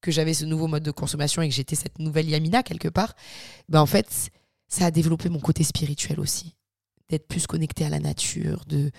[0.00, 3.14] que j'avais ce nouveau mode de consommation et que j'étais cette nouvelle Yamina quelque part.
[3.68, 4.30] Ben en fait,
[4.68, 6.55] ça a développé mon côté spirituel aussi
[7.08, 8.90] d'être plus connecté à la nature, de,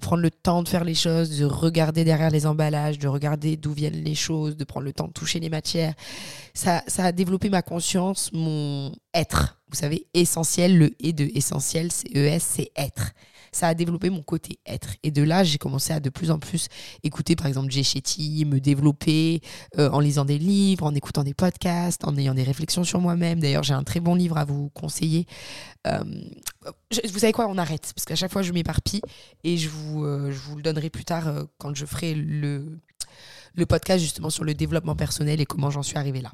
[0.00, 3.72] prendre le temps de faire les choses, de regarder derrière les emballages, de regarder d'où
[3.72, 5.94] viennent les choses, de prendre le temps de toucher les matières.
[6.54, 9.60] Ça, ça a développé ma conscience, mon être.
[9.68, 13.12] Vous savez, essentiel, le et de essentiel, c'est ES, c'est être
[13.52, 14.96] ça a développé mon côté être.
[15.02, 16.68] Et de là, j'ai commencé à de plus en plus
[17.02, 17.82] écouter, par exemple, Jay
[18.44, 19.40] me développer
[19.78, 23.40] euh, en lisant des livres, en écoutant des podcasts, en ayant des réflexions sur moi-même.
[23.40, 25.26] D'ailleurs, j'ai un très bon livre à vous conseiller.
[25.86, 26.02] Euh,
[26.90, 29.02] vous savez quoi, on arrête, parce qu'à chaque fois, je m'éparpille
[29.44, 32.80] et je vous, euh, je vous le donnerai plus tard quand je ferai le,
[33.54, 36.32] le podcast justement sur le développement personnel et comment j'en suis arrivée là.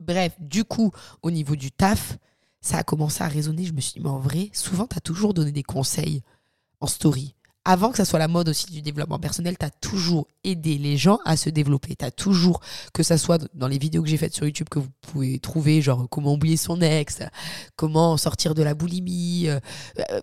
[0.00, 0.90] Bref, du coup,
[1.22, 2.18] au niveau du taf,
[2.64, 3.64] ça a commencé à résonner.
[3.64, 6.22] Je me suis dit, mais en vrai, souvent, tu as toujours donné des conseils
[6.80, 10.28] en story avant que ça soit la mode aussi du développement personnel, tu as toujours
[10.44, 11.96] aidé les gens à se développer.
[11.96, 12.60] Tu as toujours,
[12.92, 15.80] que ça soit dans les vidéos que j'ai faites sur YouTube que vous pouvez trouver,
[15.80, 17.20] genre comment oublier son ex,
[17.76, 19.60] comment sortir de la boulimie, euh,
[20.10, 20.20] euh,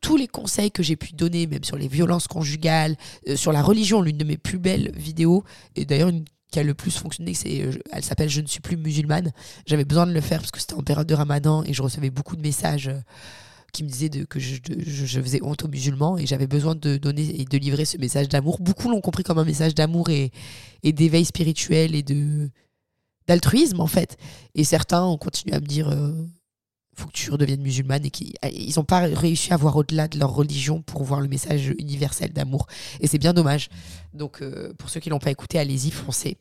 [0.00, 2.96] tous les conseils que j'ai pu donner, même sur les violences conjugales,
[3.28, 5.44] euh, sur la religion, l'une de mes plus belles vidéos,
[5.76, 8.76] et d'ailleurs une qui a le plus fonctionné, c'est, elle s'appelle Je ne suis plus
[8.76, 9.32] musulmane.
[9.66, 12.10] J'avais besoin de le faire parce que c'était en période de ramadan et je recevais
[12.10, 12.90] beaucoup de messages
[13.72, 17.40] qui me disait de, que je, faisais honte aux musulmans et j'avais besoin de donner
[17.40, 18.58] et de livrer ce message d'amour.
[18.60, 20.32] Beaucoup l'ont compris comme un message d'amour et,
[20.82, 22.50] et d'éveil spirituel et de
[23.28, 24.16] d'altruisme en fait.
[24.54, 26.12] Et certains ont continué à me dire euh,
[26.96, 30.18] faut que tu redeviennes musulmane et qu'ils ils n'ont pas réussi à voir au-delà de
[30.18, 32.66] leur religion pour voir le message universel d'amour.
[33.00, 33.68] Et c'est bien dommage.
[34.12, 36.36] Donc euh, pour ceux qui l'ont pas écouté, allez-y, foncez.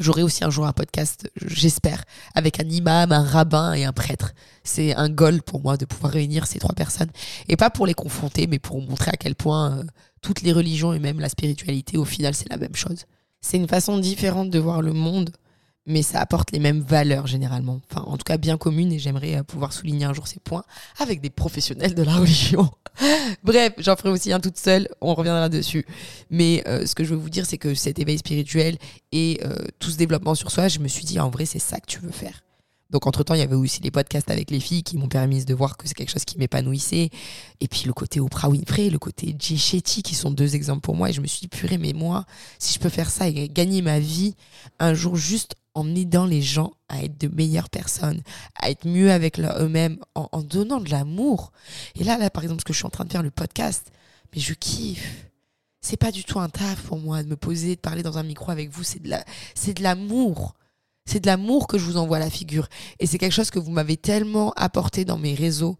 [0.00, 4.32] J'aurai aussi un jour un podcast, j'espère, avec un imam, un rabbin et un prêtre.
[4.64, 7.10] C'est un goal pour moi de pouvoir réunir ces trois personnes.
[7.48, 9.84] Et pas pour les confronter, mais pour montrer à quel point euh,
[10.22, 13.04] toutes les religions et même la spiritualité, au final, c'est la même chose.
[13.42, 15.30] C'est une façon différente de voir le monde
[15.86, 17.80] mais ça apporte les mêmes valeurs généralement.
[17.90, 20.64] Enfin, en tout cas, bien communes, et j'aimerais euh, pouvoir souligner un jour ces points
[20.98, 22.70] avec des professionnels de la religion.
[23.42, 25.84] Bref, j'en ferai aussi un toute seule, on reviendra dessus.
[26.30, 28.76] Mais euh, ce que je veux vous dire, c'est que cet éveil spirituel
[29.12, 31.80] et euh, tout ce développement sur soi, je me suis dit, en vrai, c'est ça
[31.80, 32.42] que tu veux faire.
[32.90, 35.54] Donc, entre-temps, il y avait aussi les podcasts avec les filles qui m'ont permis de
[35.54, 37.08] voir que c'est quelque chose qui m'épanouissait.
[37.60, 40.94] Et puis, le côté Oprah Winfrey, le côté Jay Shetty, qui sont deux exemples pour
[40.94, 41.08] moi.
[41.08, 42.26] Et je me suis dit, purée, mais moi,
[42.58, 44.34] si je peux faire ça et gagner ma vie
[44.78, 48.22] un jour juste en aidant les gens à être de meilleures personnes,
[48.56, 51.52] à être mieux avec eux-mêmes, en, donnant de l'amour.
[51.94, 53.90] Et là, là, par exemple, ce que je suis en train de faire, le podcast,
[54.34, 55.28] mais je kiffe.
[55.80, 58.22] C'est pas du tout un taf pour moi de me poser, de parler dans un
[58.22, 58.84] micro avec vous.
[58.84, 60.54] C'est de la, c'est de l'amour.
[61.04, 62.68] C'est de l'amour que je vous envoie à la figure.
[63.00, 65.76] Et c'est quelque chose que vous m'avez tellement apporté dans mes réseaux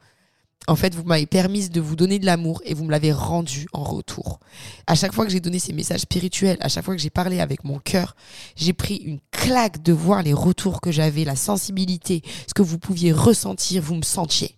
[0.68, 3.66] en fait, vous m'avez permis de vous donner de l'amour et vous me l'avez rendu
[3.72, 4.38] en retour.
[4.86, 7.40] À chaque fois que j'ai donné ces messages spirituels, à chaque fois que j'ai parlé
[7.40, 8.14] avec mon cœur,
[8.54, 12.78] j'ai pris une claque de voir les retours que j'avais, la sensibilité, ce que vous
[12.78, 14.56] pouviez ressentir, vous me sentiez.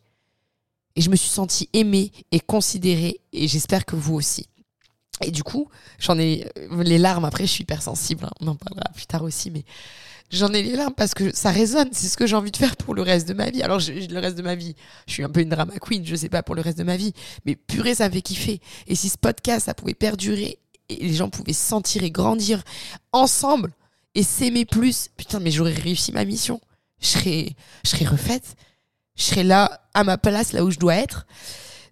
[0.97, 4.47] Et je me suis sentie aimée et considérée et j'espère que vous aussi.
[5.23, 7.25] Et du coup, j'en ai les larmes.
[7.25, 8.25] Après, je suis hyper sensible.
[8.25, 8.31] Hein.
[8.41, 9.65] On en parlera plus tard aussi, mais
[10.31, 11.89] j'en ai les larmes parce que ça résonne.
[11.93, 13.63] C'est ce que j'ai envie de faire pour le reste de ma vie.
[13.63, 14.75] Alors, le reste de ma vie,
[15.07, 16.97] je suis un peu une drama queen, je sais pas pour le reste de ma
[16.97, 17.13] vie.
[17.45, 18.61] Mais purée, ça fait kiffer.
[18.87, 20.59] Et si ce podcast, ça pouvait perdurer
[20.89, 22.63] et les gens pouvaient sentir et grandir
[23.13, 23.73] ensemble
[24.15, 26.61] et s'aimer plus, putain, mais j'aurais réussi ma mission.
[27.01, 27.49] Je serais,
[27.85, 28.57] je serais refaite.
[29.17, 31.27] Je serais là, à ma place, là où je dois être.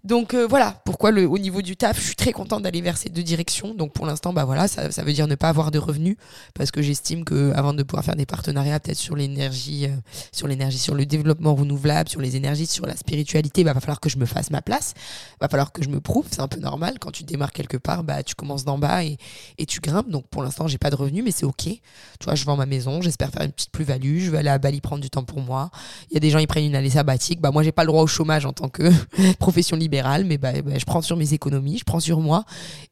[0.04, 2.96] Donc euh, voilà pourquoi le, au niveau du taf, je suis très contente d'aller vers
[2.96, 3.72] ces deux directions.
[3.72, 6.16] Donc pour l'instant, bah voilà, ça, ça, veut dire ne pas avoir de revenus
[6.54, 9.94] parce que j'estime que avant de pouvoir faire des partenariats, peut-être sur l'énergie, euh,
[10.32, 14.00] sur l'énergie, sur le développement renouvelable, sur les énergies, sur la spiritualité, bah va falloir
[14.00, 14.94] que je me fasse ma place,
[15.40, 16.26] va falloir que je me prouve.
[16.32, 19.18] C'est un peu normal quand tu démarres quelque part, bah tu commences d'en bas et,
[19.58, 20.10] et tu grimpes.
[20.10, 21.62] Donc pour l'instant, j'ai pas de revenus, mais c'est ok.
[21.62, 21.80] Tu
[22.24, 24.18] vois, je vends ma maison, j'espère faire une petite plus-value.
[24.18, 25.70] Je vais aller à Bali prendre du temps pour moi.
[26.10, 27.86] Il y a des gens ils prennent une année sabbatique, bah moi j'ai pas le
[27.86, 28.90] droit au chômage en tant que
[29.38, 29.91] profession libérale
[30.24, 32.44] mais bah, bah, je prends sur mes économies, je prends sur moi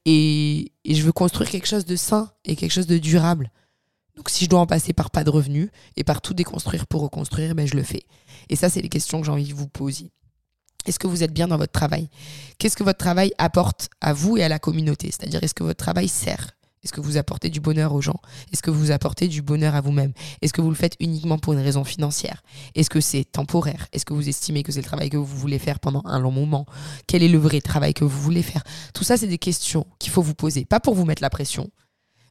[0.05, 3.51] et, je veux construire quelque chose de sain et quelque chose de durable.
[4.17, 7.01] Donc si je dois en passer par pas de revenus et par tout déconstruire pour
[7.03, 8.03] reconstruire, ben je le fais.
[8.51, 10.11] Et ça, c'est les questions que j'ai envie de vous poser.
[10.87, 12.09] Est-ce que vous êtes bien dans votre travail?
[12.59, 15.11] Qu'est-ce que votre travail apporte à vous et à la communauté?
[15.11, 16.51] C'est-à-dire, est-ce que votre travail sert?
[16.83, 18.21] Est-ce que vous apportez du bonheur aux gens?
[18.53, 20.12] Est-ce que vous apportez du bonheur à vous-même?
[20.40, 22.43] Est-ce que vous le faites uniquement pour une raison financière?
[22.75, 23.87] Est-ce que c'est temporaire?
[23.93, 26.31] Est-ce que vous estimez que c'est le travail que vous voulez faire pendant un long
[26.31, 26.64] moment?
[27.07, 28.64] Quel est le vrai travail que vous voulez faire?
[28.95, 30.64] Tout ça, c'est des questions qu'il faut vous poser.
[30.64, 31.71] Pas pour vous mettre la pression,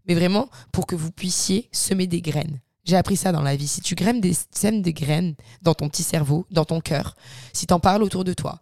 [0.08, 2.60] mais vraiment pour que vous puissiez semer des graines.
[2.86, 3.68] J'ai appris ça dans la vie.
[3.68, 7.16] Si tu grèmes des, sèmes des graines dans ton petit cerveau, dans ton cœur,
[7.54, 8.62] si tu en parles autour de toi,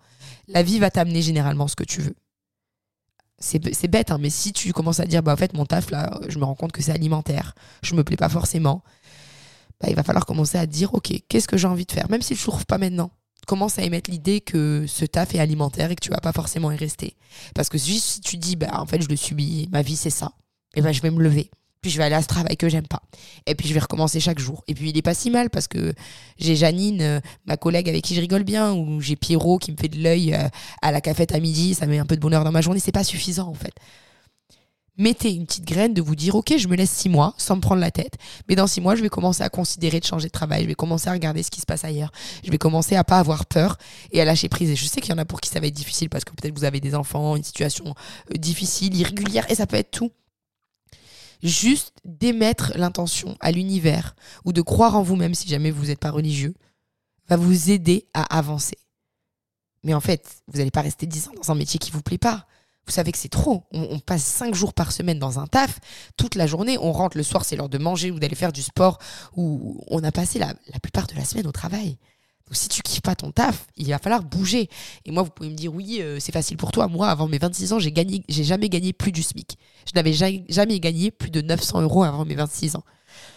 [0.50, 2.16] la vie va t'amener généralement ce que tu veux
[3.40, 6.20] c'est bête, hein, mais si tu commences à dire, bah en fait, mon taf, là,
[6.28, 8.84] je me rends compte que c'est alimentaire, je me plais pas forcément,
[9.80, 12.22] bah, il va falloir commencer à dire, ok, qu'est-ce que j'ai envie de faire, même
[12.22, 13.12] si je ne trouve pas maintenant.
[13.46, 16.70] Commence à émettre l'idée que ce taf est alimentaire et que tu vas pas forcément
[16.72, 17.16] y rester.
[17.56, 20.34] Parce que si tu dis, bah en fait, je le subis, ma vie c'est ça,
[20.76, 22.88] et ben je vais me lever puis je vais aller à ce travail que j'aime
[22.88, 23.02] pas.
[23.46, 24.64] Et puis je vais recommencer chaque jour.
[24.68, 25.94] Et puis il est pas si mal parce que
[26.38, 29.78] j'ai Janine, euh, ma collègue avec qui je rigole bien, ou j'ai Pierrot qui me
[29.78, 30.48] fait de l'œil euh,
[30.82, 32.80] à la cafette à midi, ça met un peu de bonheur dans ma journée.
[32.80, 33.74] C'est pas suffisant en fait.
[35.00, 37.62] Mettez une petite graine de vous dire ok je me laisse six mois sans me
[37.62, 38.16] prendre la tête
[38.50, 40.74] mais dans six mois je vais commencer à considérer de changer de travail je vais
[40.74, 42.12] commencer à regarder ce qui se passe ailleurs
[42.44, 43.78] je vais commencer à pas avoir peur
[44.12, 45.68] et à lâcher prise et je sais qu'il y en a pour qui ça va
[45.68, 47.94] être difficile parce que peut-être vous avez des enfants une situation
[48.34, 50.12] euh, difficile irrégulière et ça peut être tout
[51.44, 56.12] juste d'émettre l'intention à l'univers ou de croire en vous-même si jamais vous n'êtes pas
[56.12, 56.54] religieux
[57.30, 58.78] va vous aider à avancer.
[59.84, 62.02] Mais en fait, vous n'allez pas rester 10 ans dans un métier qui ne vous
[62.02, 62.48] plaît pas.
[62.86, 63.66] Vous savez que c'est trop.
[63.72, 65.80] On, passe cinq jours par semaine dans un taf,
[66.16, 66.78] toute la journée.
[66.78, 68.98] On rentre le soir, c'est l'heure de manger ou d'aller faire du sport.
[69.36, 71.98] Ou on a passé la, plupart de la semaine au travail.
[72.52, 74.70] Si tu kiffes pas ton taf, il va falloir bouger.
[75.06, 76.88] Et moi, vous pouvez me dire oui, euh, c'est facile pour toi.
[76.88, 79.58] Moi, avant mes 26 ans, j'ai gagné, j'ai jamais gagné plus du SMIC.
[79.86, 82.84] Je n'avais jamais gagné plus de 900 euros avant mes 26 ans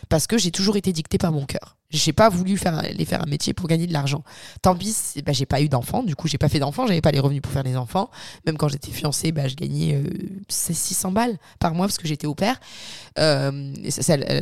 [0.09, 1.77] parce que j'ai toujours été dictée par mon cœur.
[1.91, 4.23] J'ai pas voulu faire, les faire un métier pour gagner de l'argent.
[4.63, 4.95] Tant pis,
[5.27, 7.43] bah, j'ai pas eu d'enfants, du coup j'ai pas fait d'enfants, j'avais pas les revenus
[7.43, 8.11] pour faire des enfants.
[8.47, 10.05] Même quand j'étais fiancée, bah, je gagnais euh,
[10.49, 12.61] 600 balles par mois parce que j'étais au père.
[13.19, 13.73] Euh,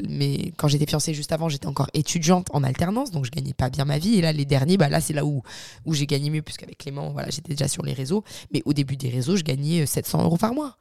[0.08, 3.70] mais quand j'étais fiancée juste avant, j'étais encore étudiante en alternance, donc je gagnais pas
[3.70, 4.16] bien ma vie.
[4.16, 5.42] Et là, les derniers, bah, là c'est là où,
[5.86, 8.24] où j'ai gagné mieux, puisqu'avec Clément, voilà, j'étais déjà sur les réseaux.
[8.52, 10.76] Mais au début des réseaux, je gagnais 700 euros par mois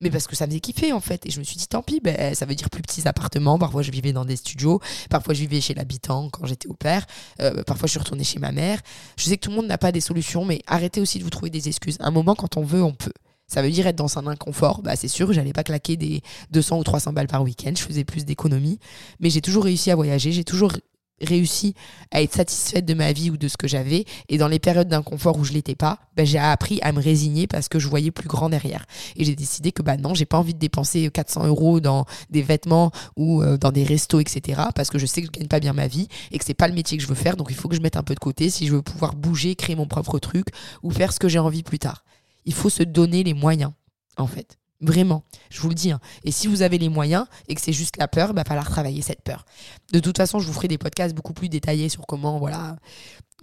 [0.00, 1.26] mais parce que ça me faisait kiffer en fait.
[1.26, 3.58] Et je me suis dit, tant pis, ben, ça veut dire plus petits appartements.
[3.58, 4.80] Parfois, je vivais dans des studios.
[5.10, 7.06] Parfois, je vivais chez l'habitant quand j'étais au père.
[7.40, 8.80] Euh, parfois, je suis retournée chez ma mère.
[9.16, 11.30] Je sais que tout le monde n'a pas des solutions, mais arrêtez aussi de vous
[11.30, 11.96] trouver des excuses.
[12.00, 13.12] un moment, quand on veut, on peut.
[13.46, 14.80] Ça veut dire être dans un inconfort.
[14.80, 17.72] Bah, c'est sûr, j'allais pas claquer des 200 ou 300 balles par week-end.
[17.76, 18.78] Je faisais plus d'économies.
[19.18, 20.30] Mais j'ai toujours réussi à voyager.
[20.30, 20.72] J'ai toujours
[21.20, 21.74] réussi
[22.10, 24.04] à être satisfaite de ma vie ou de ce que j'avais.
[24.28, 27.46] Et dans les périodes d'inconfort où je l'étais pas, ben, j'ai appris à me résigner
[27.46, 28.86] parce que je voyais plus grand derrière.
[29.16, 32.42] Et j'ai décidé que bah non, j'ai pas envie de dépenser 400 euros dans des
[32.42, 34.62] vêtements ou euh, dans des restos, etc.
[34.74, 36.68] Parce que je sais que je gagne pas bien ma vie et que c'est pas
[36.68, 37.36] le métier que je veux faire.
[37.36, 39.54] Donc il faut que je mette un peu de côté si je veux pouvoir bouger,
[39.54, 40.46] créer mon propre truc
[40.82, 42.04] ou faire ce que j'ai envie plus tard.
[42.44, 43.72] Il faut se donner les moyens,
[44.16, 44.59] en fait.
[44.80, 45.90] Vraiment, je vous le dis.
[45.90, 46.00] Hein.
[46.24, 48.68] Et si vous avez les moyens et que c'est juste la peur, il va falloir
[48.68, 49.44] travailler cette peur.
[49.92, 52.76] De toute façon, je vous ferai des podcasts beaucoup plus détaillés sur comment, voilà,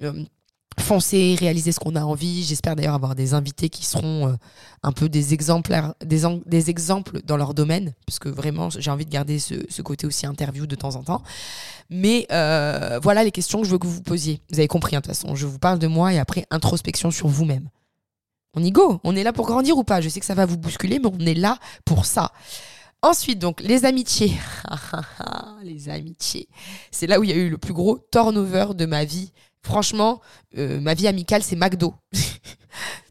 [0.01, 0.23] euh,
[0.79, 2.43] foncer, réaliser ce qu'on a envie.
[2.43, 4.33] J'espère d'ailleurs avoir des invités qui seront euh,
[4.81, 9.05] un peu des exemplaires, des, des, exemples dans leur domaine, parce que vraiment, j'ai envie
[9.05, 11.21] de garder ce, côté aussi interview de temps en temps.
[11.91, 14.41] Mais euh, voilà les questions que je veux que vous vous posiez.
[14.51, 15.35] Vous avez compris, hein, de toute façon.
[15.35, 17.69] Je vous parle de moi et après introspection sur vous-même
[18.57, 18.99] on y go.
[19.03, 20.01] On est là pour grandir ou pas?
[20.01, 22.31] Je sais que ça va vous bousculer, mais on est là pour ça.
[23.03, 24.33] Ensuite, donc, les amitiés.
[25.63, 26.49] les amitiés.
[26.89, 29.31] C'est là où il y a eu le plus gros turnover de ma vie.
[29.61, 30.21] Franchement,
[30.57, 31.93] euh, ma vie amicale, c'est McDo.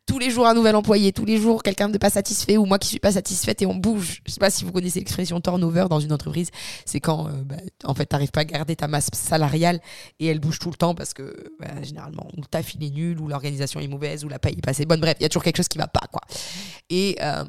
[0.06, 2.78] tous les jours un nouvel employé, tous les jours quelqu'un de pas satisfait ou moi
[2.78, 4.22] qui suis pas satisfaite et on bouge.
[4.24, 6.50] Je sais pas si vous connaissez l'expression turnover dans une entreprise,
[6.84, 9.80] c'est quand euh, bah, en fait t'arrives pas à garder ta masse salariale
[10.20, 13.28] et elle bouge tout le temps parce que bah, généralement le taf est nul ou
[13.28, 15.00] l'organisation est mauvaise ou la paye est pas assez bonne.
[15.00, 16.22] Bref, il y a toujours quelque chose qui va pas quoi.
[16.88, 17.44] Et euh,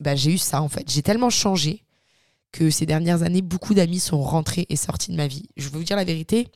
[0.00, 0.90] bah, j'ai eu ça en fait.
[0.90, 1.84] J'ai tellement changé
[2.54, 5.48] que ces dernières années, beaucoup d'amis sont rentrés et sortis de ma vie.
[5.56, 6.48] Je vais vous dire la vérité,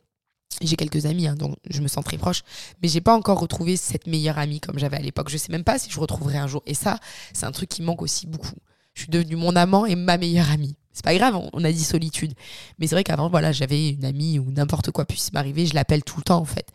[0.61, 2.43] j'ai quelques amis hein, dont je me sens très proche,
[2.83, 5.29] mais j'ai pas encore retrouvé cette meilleure amie comme j'avais à l'époque.
[5.29, 6.63] Je sais même pas si je retrouverai un jour.
[6.67, 6.99] Et ça,
[7.33, 8.57] c'est un truc qui manque aussi beaucoup.
[8.95, 10.77] Je suis devenue mon amant et ma meilleure amie.
[10.93, 12.33] C'est pas grave, on a dit solitude.
[12.79, 16.03] Mais c'est vrai qu'avant, voilà, j'avais une amie ou n'importe quoi puisse m'arriver, je l'appelle
[16.03, 16.73] tout le temps en fait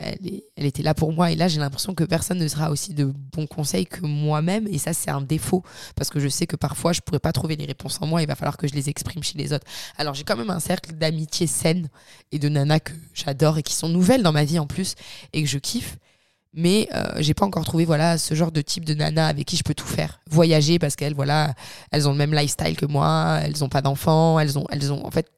[0.00, 1.30] elle, était là pour moi.
[1.30, 4.66] Et là, j'ai l'impression que personne ne sera aussi de bons conseils que moi-même.
[4.68, 5.62] Et ça, c'est un défaut.
[5.94, 8.22] Parce que je sais que parfois, je pourrais pas trouver les réponses en moi.
[8.22, 9.66] Il va falloir que je les exprime chez les autres.
[9.98, 11.88] Alors, j'ai quand même un cercle d'amitié saine
[12.32, 14.94] et de nanas que j'adore et qui sont nouvelles dans ma vie en plus
[15.32, 15.98] et que je kiffe.
[16.52, 19.56] Mais euh, j'ai pas encore trouvé voilà ce genre de type de nana avec qui
[19.56, 20.20] je peux tout faire.
[20.28, 21.54] Voyager parce qu'elles voilà,
[21.92, 25.06] elles ont le même lifestyle que moi, elles ont pas d'enfants, elles ont elles ont
[25.06, 25.30] en fait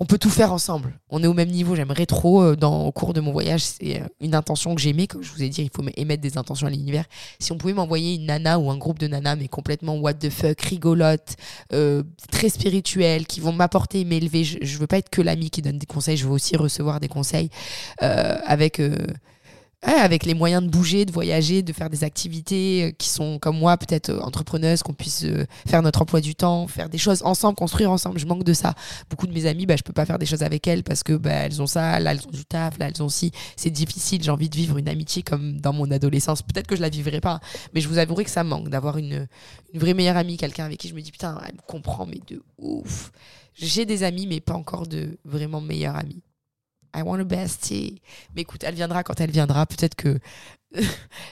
[0.00, 0.98] on peut tout faire ensemble.
[1.10, 1.76] On est au même niveau.
[1.76, 5.06] J'aimerais trop, euh, dans, au cours de mon voyage, c'est euh, une intention que j'aimais.
[5.06, 7.04] Comme je vous ai dit, il faut émettre des intentions à l'univers.
[7.38, 10.30] Si on pouvait m'envoyer une nana ou un groupe de nanas, mais complètement what the
[10.30, 11.36] fuck, rigolote,
[11.74, 14.42] euh, très spirituelle, qui vont m'apporter et m'élever.
[14.42, 16.98] Je, je veux pas être que l'ami qui donne des conseils, je veux aussi recevoir
[16.98, 17.50] des conseils
[17.98, 18.80] avec
[19.82, 23.58] avec les moyens de bouger, de voyager, de faire des activités euh, qui sont comme
[23.58, 27.22] moi, peut-être euh, entrepreneuses, qu'on puisse euh, faire notre emploi du temps, faire des choses
[27.24, 28.18] ensemble, construire ensemble.
[28.18, 28.74] Je manque de ça.
[29.08, 31.14] Beaucoup de mes amis, bah, je peux pas faire des choses avec elles parce que
[31.14, 33.32] bah, elles ont ça, là elles ont du taf, là elles ont ci.
[33.56, 34.22] C'est difficile.
[34.22, 36.42] J'ai envie de vivre une amitié comme dans mon adolescence.
[36.42, 37.40] Peut-être que je la vivrai pas,
[37.74, 39.26] mais je vous avouerai que ça manque d'avoir une,
[39.72, 42.20] une vraie meilleure amie, quelqu'un avec qui je me dis putain, elle me comprend, mais
[42.28, 43.12] de ouf.
[43.54, 46.22] J'ai des amis, mais pas encore de vraiment meilleure amie.
[46.94, 48.00] I want a bestie.
[48.34, 49.66] Mais écoute, elle viendra quand elle viendra.
[49.66, 50.18] Peut-être que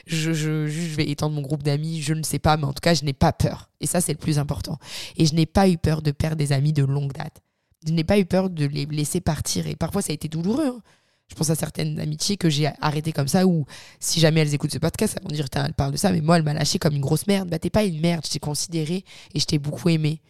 [0.07, 2.81] je, je, je, vais étendre mon groupe d'amis, je ne sais pas, mais en tout
[2.81, 3.69] cas, je n'ai pas peur.
[3.79, 4.77] Et ça, c'est le plus important.
[5.15, 7.41] Et je n'ai pas eu peur de perdre des amis de longue date.
[7.87, 9.67] Je n'ai pas eu peur de les laisser partir.
[9.67, 10.67] Et parfois, ça a été douloureux.
[10.67, 10.81] Hein.
[11.29, 13.65] Je pense à certaines amitiés que j'ai arrêtées comme ça, ou
[13.99, 16.37] si jamais elles écoutent ce podcast, elles vont dire, elle parle de ça, mais moi,
[16.37, 17.49] elle m'a lâché comme une grosse merde.
[17.49, 20.21] Bah, t'es pas une merde, je t'ai considéré et je t'ai beaucoup aimé.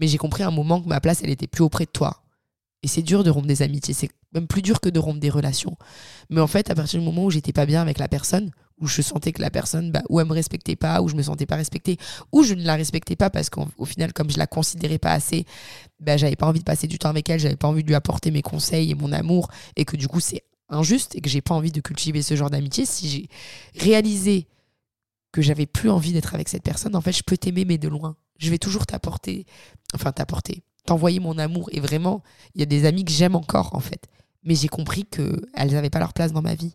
[0.00, 2.22] Mais j'ai compris à un moment que ma place, elle était plus auprès de toi.
[2.82, 5.28] Et c'est dur de rompre des amitiés, c'est même plus dur que de rompre des
[5.28, 5.76] relations.
[6.30, 8.50] Mais en fait, à partir du moment où j'étais pas bien avec la personne,
[8.80, 11.22] où je sentais que la personne, bah, ou elle me respectait pas, ou je me
[11.22, 11.98] sentais pas respectée,
[12.32, 15.44] ou je ne la respectais pas parce qu'au final, comme je la considérais pas assez,
[16.00, 17.94] bah, j'avais pas envie de passer du temps avec elle, j'avais pas envie de lui
[17.94, 21.42] apporter mes conseils et mon amour, et que du coup c'est injuste et que j'ai
[21.42, 22.86] pas envie de cultiver ce genre d'amitié.
[22.86, 23.28] Si j'ai
[23.74, 24.48] réalisé
[25.32, 27.88] que j'avais plus envie d'être avec cette personne, en fait, je peux t'aimer, mais de
[27.88, 28.16] loin.
[28.38, 29.44] Je vais toujours t'apporter,
[29.94, 31.68] enfin t'apporter, t'envoyer mon amour.
[31.72, 32.22] Et vraiment,
[32.54, 34.06] il y a des amis que j'aime encore, en fait.
[34.42, 36.74] Mais j'ai compris qu'elles n'avaient pas leur place dans ma vie.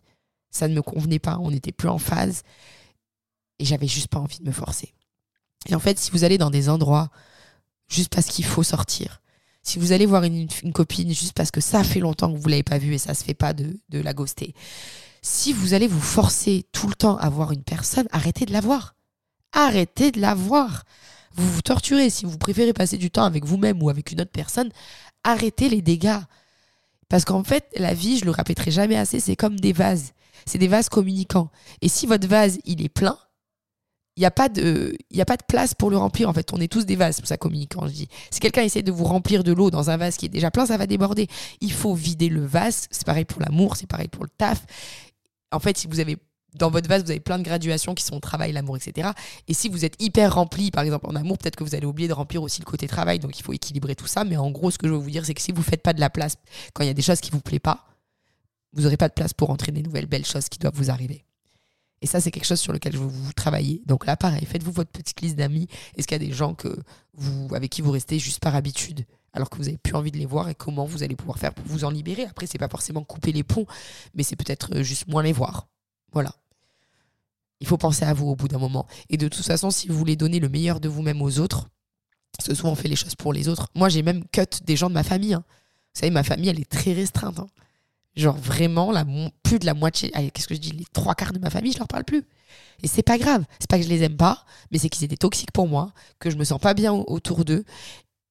[0.50, 2.42] Ça ne me convenait pas, on n'était plus en phase.
[3.58, 4.92] Et j'avais juste pas envie de me forcer.
[5.68, 7.10] Et en fait, si vous allez dans des endroits
[7.88, 9.20] juste parce qu'il faut sortir,
[9.62, 12.62] si vous allez voir une, copine juste parce que ça fait longtemps que vous l'avez
[12.62, 14.54] pas vue et ça se fait pas de, de la ghoster,
[15.22, 18.60] si vous allez vous forcer tout le temps à voir une personne, arrêtez de la
[18.60, 18.94] voir.
[19.52, 20.84] Arrêtez de la voir.
[21.36, 22.10] Vous vous torturez.
[22.10, 24.70] Si vous préférez passer du temps avec vous-même ou avec une autre personne,
[25.24, 26.20] arrêtez les dégâts.
[27.08, 30.12] Parce qu'en fait, la vie, je le répéterai jamais assez, c'est comme des vases.
[30.44, 31.50] C'est des vases communicants.
[31.82, 33.16] Et si votre vase, il est plein,
[34.16, 36.28] il n'y a, pas de, y a pas de place pour le remplir.
[36.28, 38.08] En fait, on est tous des vases, pour ça communicant, je dis.
[38.30, 40.64] Si quelqu'un essaie de vous remplir de l'eau dans un vase qui est déjà plein,
[40.64, 41.28] ça va déborder.
[41.60, 42.86] Il faut vider le vase.
[42.90, 44.64] C'est pareil pour l'amour, c'est pareil pour le taf.
[45.52, 46.16] En fait, si vous avez
[46.58, 49.10] dans votre vase, vous avez plein de graduations qui sont travail, l'amour, etc.
[49.48, 52.08] Et si vous êtes hyper rempli, par exemple en amour, peut-être que vous allez oublier
[52.08, 53.18] de remplir aussi le côté travail.
[53.18, 54.24] Donc il faut équilibrer tout ça.
[54.24, 55.92] Mais en gros, ce que je veux vous dire, c'est que si vous faites pas
[55.92, 56.36] de la place
[56.74, 57.86] quand il y a des choses qui ne vous plaisent pas,
[58.72, 61.24] vous n'aurez pas de place pour entrer des nouvelles belles choses qui doivent vous arriver.
[62.02, 63.82] Et ça, c'est quelque chose sur lequel je veux vous travailler.
[63.86, 65.66] Donc là, pareil, faites-vous votre petite liste d'amis.
[65.96, 66.76] Est-ce qu'il y a des gens que
[67.14, 70.18] vous, avec qui vous restez juste par habitude, alors que vous n'avez plus envie de
[70.18, 72.24] les voir et comment vous allez pouvoir faire pour vous en libérer?
[72.24, 73.66] Après, c'est pas forcément couper les ponts,
[74.14, 75.68] mais c'est peut-être euh, juste moins les voir.
[76.12, 76.34] Voilà.
[77.60, 78.86] Il faut penser à vous au bout d'un moment.
[79.08, 81.68] Et de toute façon, si vous voulez donner le meilleur de vous-même aux autres,
[82.40, 83.68] ce souvent on fait les choses pour les autres.
[83.74, 85.34] Moi, j'ai même cut des gens de ma famille.
[85.34, 85.44] Hein.
[85.94, 87.38] Vous savez, ma famille, elle est très restreinte.
[87.38, 87.46] Hein.
[88.14, 89.04] Genre vraiment, la,
[89.42, 91.78] plus de la moitié, qu'est-ce que je dis, les trois quarts de ma famille, je
[91.78, 92.24] leur parle plus.
[92.82, 93.44] Et c'est pas grave.
[93.58, 96.30] C'est pas que je les aime pas, mais c'est qu'ils étaient toxiques pour moi, que
[96.30, 97.64] je me sens pas bien autour d'eux,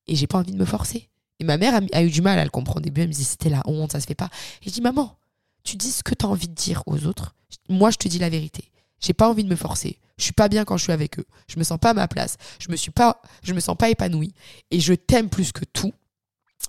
[0.07, 1.09] et j'ai pas envie de me forcer.
[1.39, 3.01] Et ma mère a, eu du mal à le comprendre au début.
[3.01, 4.30] Elle me dit c'était la honte, ça se fait pas.
[4.61, 5.17] Et je dis maman,
[5.63, 7.36] tu dis ce que tu as envie de dire aux autres.
[7.69, 8.71] Moi, je te dis la vérité.
[9.00, 10.00] J'ai pas envie de me forcer.
[10.18, 11.26] Je suis pas bien quand je suis avec eux.
[11.48, 12.38] Je me sens pas à ma place.
[12.60, 14.34] Je me suis pas, je me sens pas épanouie.
[14.72, 15.93] Et je t'aime plus que tout.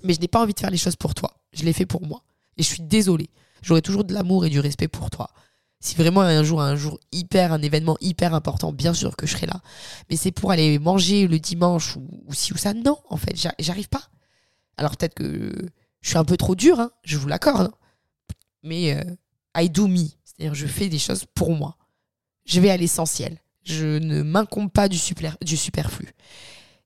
[0.03, 1.33] Mais je n'ai pas envie de faire les choses pour toi.
[1.53, 2.23] Je les fais pour moi.
[2.57, 3.31] Et je suis désolée.
[3.63, 5.31] J'aurai toujours de l'amour et du respect pour toi.
[5.81, 9.33] Si vraiment un jour, un jour hyper, un événement hyper important, bien sûr que je
[9.33, 9.61] serai là.
[10.11, 12.75] Mais c'est pour aller manger le dimanche ou, si ou ça.
[12.75, 14.09] Non, en fait, j'arrive pas.
[14.77, 15.53] Alors peut-être que
[16.01, 17.73] je suis un peu trop dur, hein, je vous l'accorde.
[17.73, 17.75] Hein.
[18.63, 19.05] Mais euh,
[19.57, 20.07] I do me.
[20.25, 21.77] C'est-à-dire, je fais des choses pour moi.
[22.47, 23.39] Je vais à l'essentiel.
[23.65, 26.15] Je ne m'incombe pas du, superflu.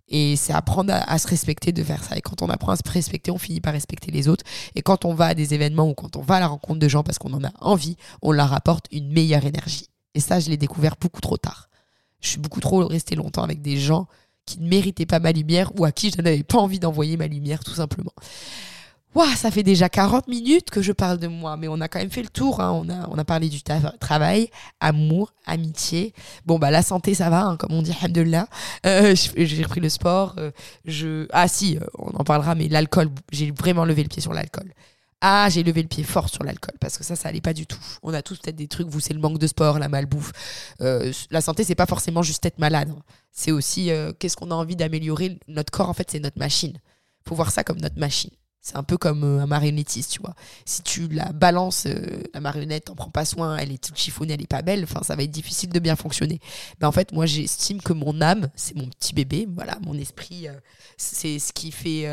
[0.08, 2.16] Et c'est apprendre à, se respecter de faire ça.
[2.16, 4.44] Et quand on apprend à se respecter, on finit par respecter les autres.
[4.74, 6.88] Et quand on va à des événements ou quand on va à la rencontre de
[6.88, 9.88] gens parce qu'on en a envie, on leur apporte une meilleure énergie.
[10.14, 11.68] Et ça, je l'ai découvert beaucoup trop tard.
[12.20, 14.08] Je suis beaucoup trop resté longtemps avec des gens
[14.46, 17.26] qui ne méritaient pas ma lumière ou à qui je n'avais pas envie d'envoyer ma
[17.26, 18.12] lumière, tout simplement.
[19.12, 21.98] Waouh, ça fait déjà 40 minutes que je parle de moi, mais on a quand
[21.98, 22.60] même fait le tour.
[22.60, 22.70] Hein.
[22.70, 23.60] On, a, on a parlé du
[23.98, 26.14] travail, amour, amitié.
[26.46, 28.46] Bon, bah la santé, ça va, hein, comme on dit, alhamdoulilah.
[28.86, 30.34] Euh, j'ai repris le sport.
[30.38, 30.52] Euh,
[30.84, 31.26] je...
[31.32, 34.72] Ah si, euh, on en parlera, mais l'alcool, j'ai vraiment levé le pied sur l'alcool.
[35.20, 37.66] Ah, j'ai levé le pied fort sur l'alcool, parce que ça, ça allait pas du
[37.66, 37.80] tout.
[38.04, 40.30] On a tous peut-être des trucs, vous, c'est le manque de sport, la malbouffe.
[40.78, 42.90] la santé, c'est pas forcément juste être malade.
[42.96, 43.02] Hein.
[43.32, 43.90] C'est aussi
[44.20, 45.38] qu'est-ce qu'on a envie d'améliorer?
[45.48, 46.78] Notre corps, en fait, c'est notre machine.
[47.28, 48.30] faut voir ça comme notre machine.
[48.62, 50.34] C'est un peu comme euh, un marionnettiste, tu vois.
[50.66, 54.34] Si tu la balances, euh, la marionnette, t'en prends pas soin, elle est toute chiffonnée,
[54.34, 56.40] elle est pas belle, ça va être difficile de bien fonctionner.
[56.78, 60.46] Ben, en fait, moi, j'estime que mon âme, c'est mon petit bébé, voilà, mon esprit,
[60.46, 60.52] euh,
[60.98, 62.06] c'est ce qui fait,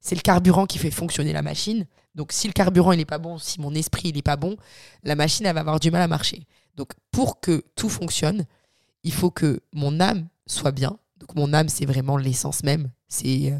[0.00, 1.86] c'est le carburant qui fait fonctionner la machine.
[2.14, 4.56] Donc, si le carburant, il est pas bon, si mon esprit, il est pas bon,
[5.02, 6.46] la machine, elle va avoir du mal à marcher.
[6.76, 8.44] Donc, pour que tout fonctionne,
[9.02, 10.98] il faut que mon âme soit bien.
[11.18, 12.90] Donc, mon âme, c'est vraiment l'essence même.
[13.08, 13.54] C'est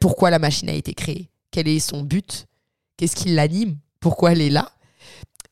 [0.00, 2.46] pourquoi la machine a été créée quel est son but,
[2.96, 4.72] qu'est-ce qui l'anime, pourquoi elle est là.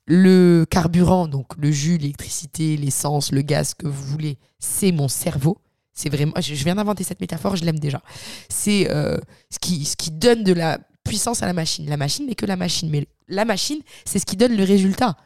[0.05, 5.59] Le carburant, donc le jus, l'électricité, l'essence, le gaz que vous voulez, c'est mon cerveau.
[5.95, 8.03] C'est vraiment, je viens d'inventer cette métaphore, je l'aime déjà.
[8.49, 9.17] C'est euh,
[9.49, 11.89] ce, qui, donne de la puissance à la machine.
[11.89, 15.17] La machine n'est que la machine, mais la machine, c'est ce qui donne le résultat.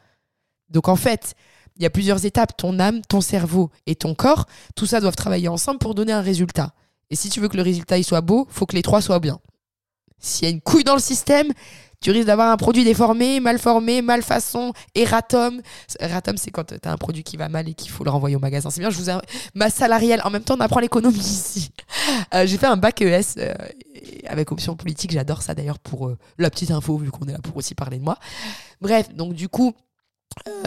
[0.68, 1.37] Donc en fait,
[1.77, 2.55] il y a plusieurs étapes.
[2.55, 6.20] Ton âme, ton cerveau et ton corps, tout ça doivent travailler ensemble pour donner un
[6.20, 6.74] résultat.
[7.09, 9.41] Et si tu veux que le résultat soit beau, faut que les trois soient bien.
[10.19, 11.53] S'il y a une couille dans le système,
[12.01, 15.61] tu risques d'avoir un produit déformé, mal formé, malfaçon, erratum.
[15.99, 18.37] Erratum, c'est quand tu as un produit qui va mal et qu'il faut le renvoyer
[18.37, 18.71] au magasin.
[18.71, 19.14] C'est bien, je vous ai...
[19.55, 21.71] Ma salariale, en même temps, on apprend l'économie ici.
[22.35, 23.55] Euh, j'ai fait un bac ES euh,
[24.27, 25.11] avec option politique.
[25.11, 27.99] J'adore ça d'ailleurs pour euh, la petite info, vu qu'on est là pour aussi parler
[27.99, 28.19] de moi.
[28.81, 29.75] Bref, donc du coup,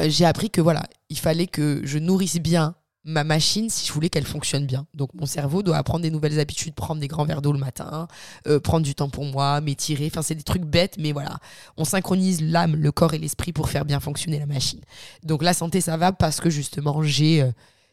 [0.07, 2.75] j'ai appris que voilà, il fallait que je nourrisse bien
[3.05, 4.85] ma machine si je voulais qu'elle fonctionne bien.
[4.93, 8.07] Donc mon cerveau doit apprendre des nouvelles habitudes, prendre des grands verres d'eau le matin,
[8.47, 10.07] euh, prendre du temps pour moi, m'étirer.
[10.07, 11.39] Enfin, c'est des trucs bêtes, mais voilà.
[11.77, 14.81] On synchronise l'âme, le corps et l'esprit pour faire bien fonctionner la machine.
[15.23, 17.51] Donc la santé, ça va parce que justement, j'ai euh,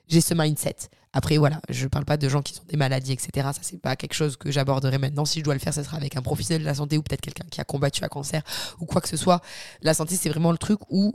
[0.09, 0.77] j'ai ce mindset.
[1.13, 3.31] Après, voilà, je parle pas de gens qui ont des maladies, etc.
[3.53, 5.25] Ça, c'est pas quelque chose que j'aborderai maintenant.
[5.25, 7.23] Si je dois le faire, ça sera avec un professionnel de la santé ou peut-être
[7.23, 8.43] quelqu'un qui a combattu un cancer
[8.81, 9.41] ou quoi que ce soit.
[9.81, 11.15] La santé, c'est vraiment le truc où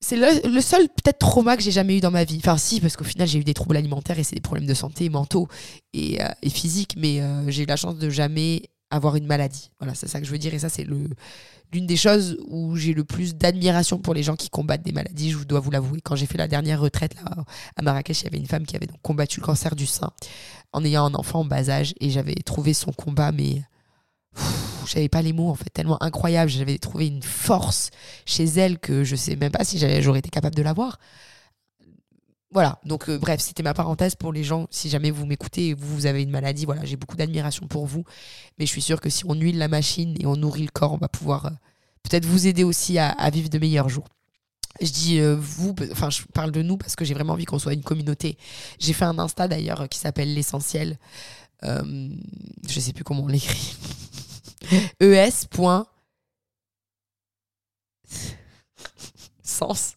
[0.00, 2.38] c'est le, seul peut-être trauma que j'ai jamais eu dans ma vie.
[2.38, 4.74] Enfin si, parce qu'au final j'ai eu des troubles alimentaires et c'est des problèmes de
[4.74, 5.48] santé mentaux
[5.92, 9.70] et, euh, physiques, mais euh, j'ai eu la chance de jamais avoir une maladie.
[9.80, 12.94] Voilà, c'est ça que je veux dire et ça c'est l'une des choses où j'ai
[12.94, 16.00] le plus d'admiration pour les gens qui combattent des maladies, je dois vous l'avouer.
[16.00, 17.44] Quand j'ai fait la dernière retraite là,
[17.76, 20.10] à Marrakech, il y avait une femme qui avait combattu le cancer du sein
[20.72, 23.62] en ayant un enfant en bas âge et j'avais trouvé son combat mais
[24.88, 26.50] j'avais pas les mots en fait, tellement incroyable.
[26.50, 27.90] J'avais trouvé une force
[28.26, 30.98] chez elle que je sais même pas si j'aurais été capable de l'avoir.
[32.50, 34.66] Voilà, donc euh, bref, c'était ma parenthèse pour les gens.
[34.70, 37.86] Si jamais vous m'écoutez et vous, vous avez une maladie, voilà, j'ai beaucoup d'admiration pour
[37.86, 38.04] vous.
[38.58, 40.94] Mais je suis sûre que si on huile la machine et on nourrit le corps,
[40.94, 41.50] on va pouvoir euh,
[42.02, 44.08] peut-être vous aider aussi à, vivre de meilleurs jours.
[44.80, 47.58] Je dis euh, vous, enfin je parle de nous parce que j'ai vraiment envie qu'on
[47.58, 48.38] soit une communauté.
[48.78, 50.98] J'ai fait un Insta d'ailleurs qui s'appelle l'essentiel.
[51.62, 53.76] je sais plus comment on l'écrit.
[55.00, 55.46] ES.
[59.42, 59.94] Sens.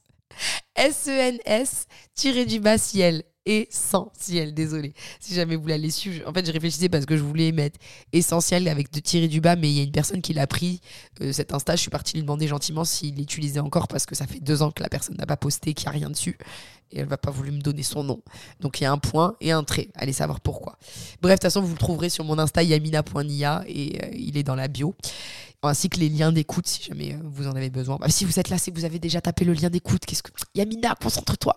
[0.76, 1.86] S-E-N-S
[2.16, 4.53] tiré du bas ciel essentiel.
[4.53, 4.93] Désolé.
[5.20, 6.28] Si jamais vous l'allez suivre.
[6.28, 7.80] En fait, j'ai réfléchi parce que je voulais mettre
[8.14, 10.82] essentiel avec de tirer du bas, mais il y a une personne qui l'a pris,
[11.22, 11.76] euh, cet Insta.
[11.76, 14.72] Je suis partie lui demander gentiment s'il l'utilisait encore parce que ça fait deux ans
[14.72, 16.38] que la personne n'a pas posté, qu'il n'y a rien dessus.
[16.92, 18.22] Et elle va pas voulu me donner son nom.
[18.60, 19.89] Donc il y a un point et un trait.
[19.96, 20.78] Allez savoir pourquoi.
[21.22, 24.44] Bref, de toute façon, vous le trouverez sur mon Insta yamina.nia et euh, il est
[24.44, 24.96] dans la bio
[25.70, 27.98] ainsi que les liens d'écoute si jamais euh, vous en avez besoin.
[27.98, 30.06] Bah, si vous êtes là, c'est que vous avez déjà tapé le lien d'écoute.
[30.06, 31.56] Qu'est-ce que Yamina, concentre-toi.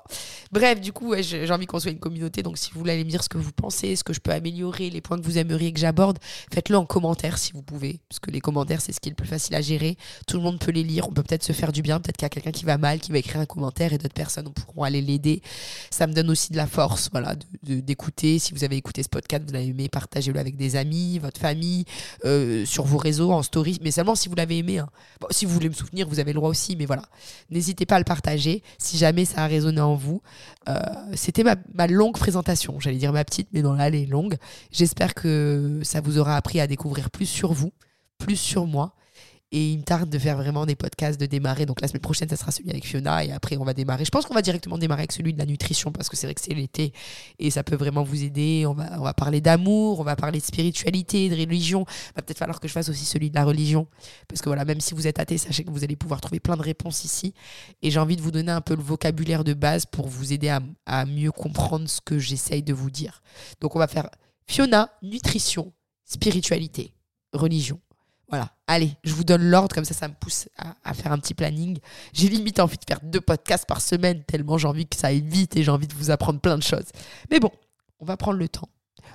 [0.53, 2.43] Bref, du coup, j'ai envie qu'on soit une communauté.
[2.43, 4.33] Donc, si vous voulez aller me dire ce que vous pensez, ce que je peux
[4.33, 6.19] améliorer, les points que vous aimeriez que j'aborde,
[6.53, 9.17] faites-le en commentaire si vous pouvez, parce que les commentaires c'est ce qui est le
[9.17, 9.97] plus facile à gérer.
[10.27, 11.09] Tout le monde peut les lire.
[11.09, 11.99] On peut peut-être se faire du bien.
[12.01, 14.15] Peut-être qu'il y a quelqu'un qui va mal, qui va écrire un commentaire et d'autres
[14.15, 15.24] personnes pourront aller l'aider.
[15.91, 18.39] Ça me donne aussi de la force, voilà, d'écouter.
[18.39, 21.85] Si vous avez écouté ce podcast, vous avez aimé, partagez-le avec des amis, votre famille,
[22.25, 23.79] euh, sur vos réseaux, en story.
[23.83, 24.79] Mais seulement si vous l'avez aimé.
[24.79, 24.89] Hein.
[25.31, 27.05] si vous voulez me soutenir, vous avez le droit aussi, mais voilà.
[27.51, 30.21] N'hésitez pas à le partager si jamais ça a résonné en vous.
[30.69, 30.79] Euh,
[31.15, 32.81] c'était ma, longue présentation.
[32.81, 34.37] J'allais dire ma petite, mais non, là, elle est longue.
[34.71, 37.73] J'espère que ça vous aura appris à découvrir plus sur vous,
[38.19, 38.95] plus sur moi
[39.55, 41.65] et il me tarde de faire vraiment des podcasts, de démarrer.
[41.65, 43.25] Donc la semaine prochaine, ça sera celui avec Fiona.
[43.25, 44.05] Et après, on va démarrer.
[44.05, 46.35] Je pense qu'on va directement démarrer avec celui de la nutrition parce que c'est vrai
[46.35, 46.93] que c'est l'été
[47.39, 48.65] et ça peut vraiment vous aider.
[48.67, 51.87] On va, on va parler d'amour, on va parler de spiritualité, de religion.
[51.89, 53.87] Il va peut-être falloir que je fasse aussi celui de la religion.
[54.27, 56.57] Parce que voilà, même si vous êtes athée, sachez que vous allez pouvoir trouver plein
[56.57, 57.33] de réponses ici.
[57.81, 60.49] Et j'ai envie de vous donner un peu le vocabulaire de base pour vous aider
[60.49, 63.23] à, à mieux comprendre ce que j'essaye de vous dire.
[63.61, 64.09] Donc on va faire
[64.49, 65.73] Fiona, nutrition,
[66.05, 66.93] spiritualité,
[67.33, 67.79] religion.
[68.29, 71.35] Voilà, allez, je vous donne l'ordre, comme ça, ça me pousse à, faire un petit
[71.35, 71.79] planning.
[72.13, 75.21] J'ai limite envie de faire deux podcasts par semaine, tellement j'ai envie que ça aille
[75.21, 76.91] vite et j'ai envie de vous apprendre plein de choses.
[77.31, 77.51] Mais bon,
[78.01, 78.69] on va prendre le temps,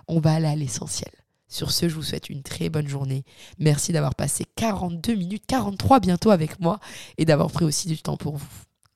[0.07, 1.11] on va aller à l'essentiel.
[1.47, 3.25] Sur ce, je vous souhaite une très bonne journée.
[3.57, 6.79] Merci d'avoir passé 42 minutes, 43 bientôt avec moi
[7.17, 8.47] et d'avoir pris aussi du temps pour vous.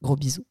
[0.04, 0.46] Gros bisous.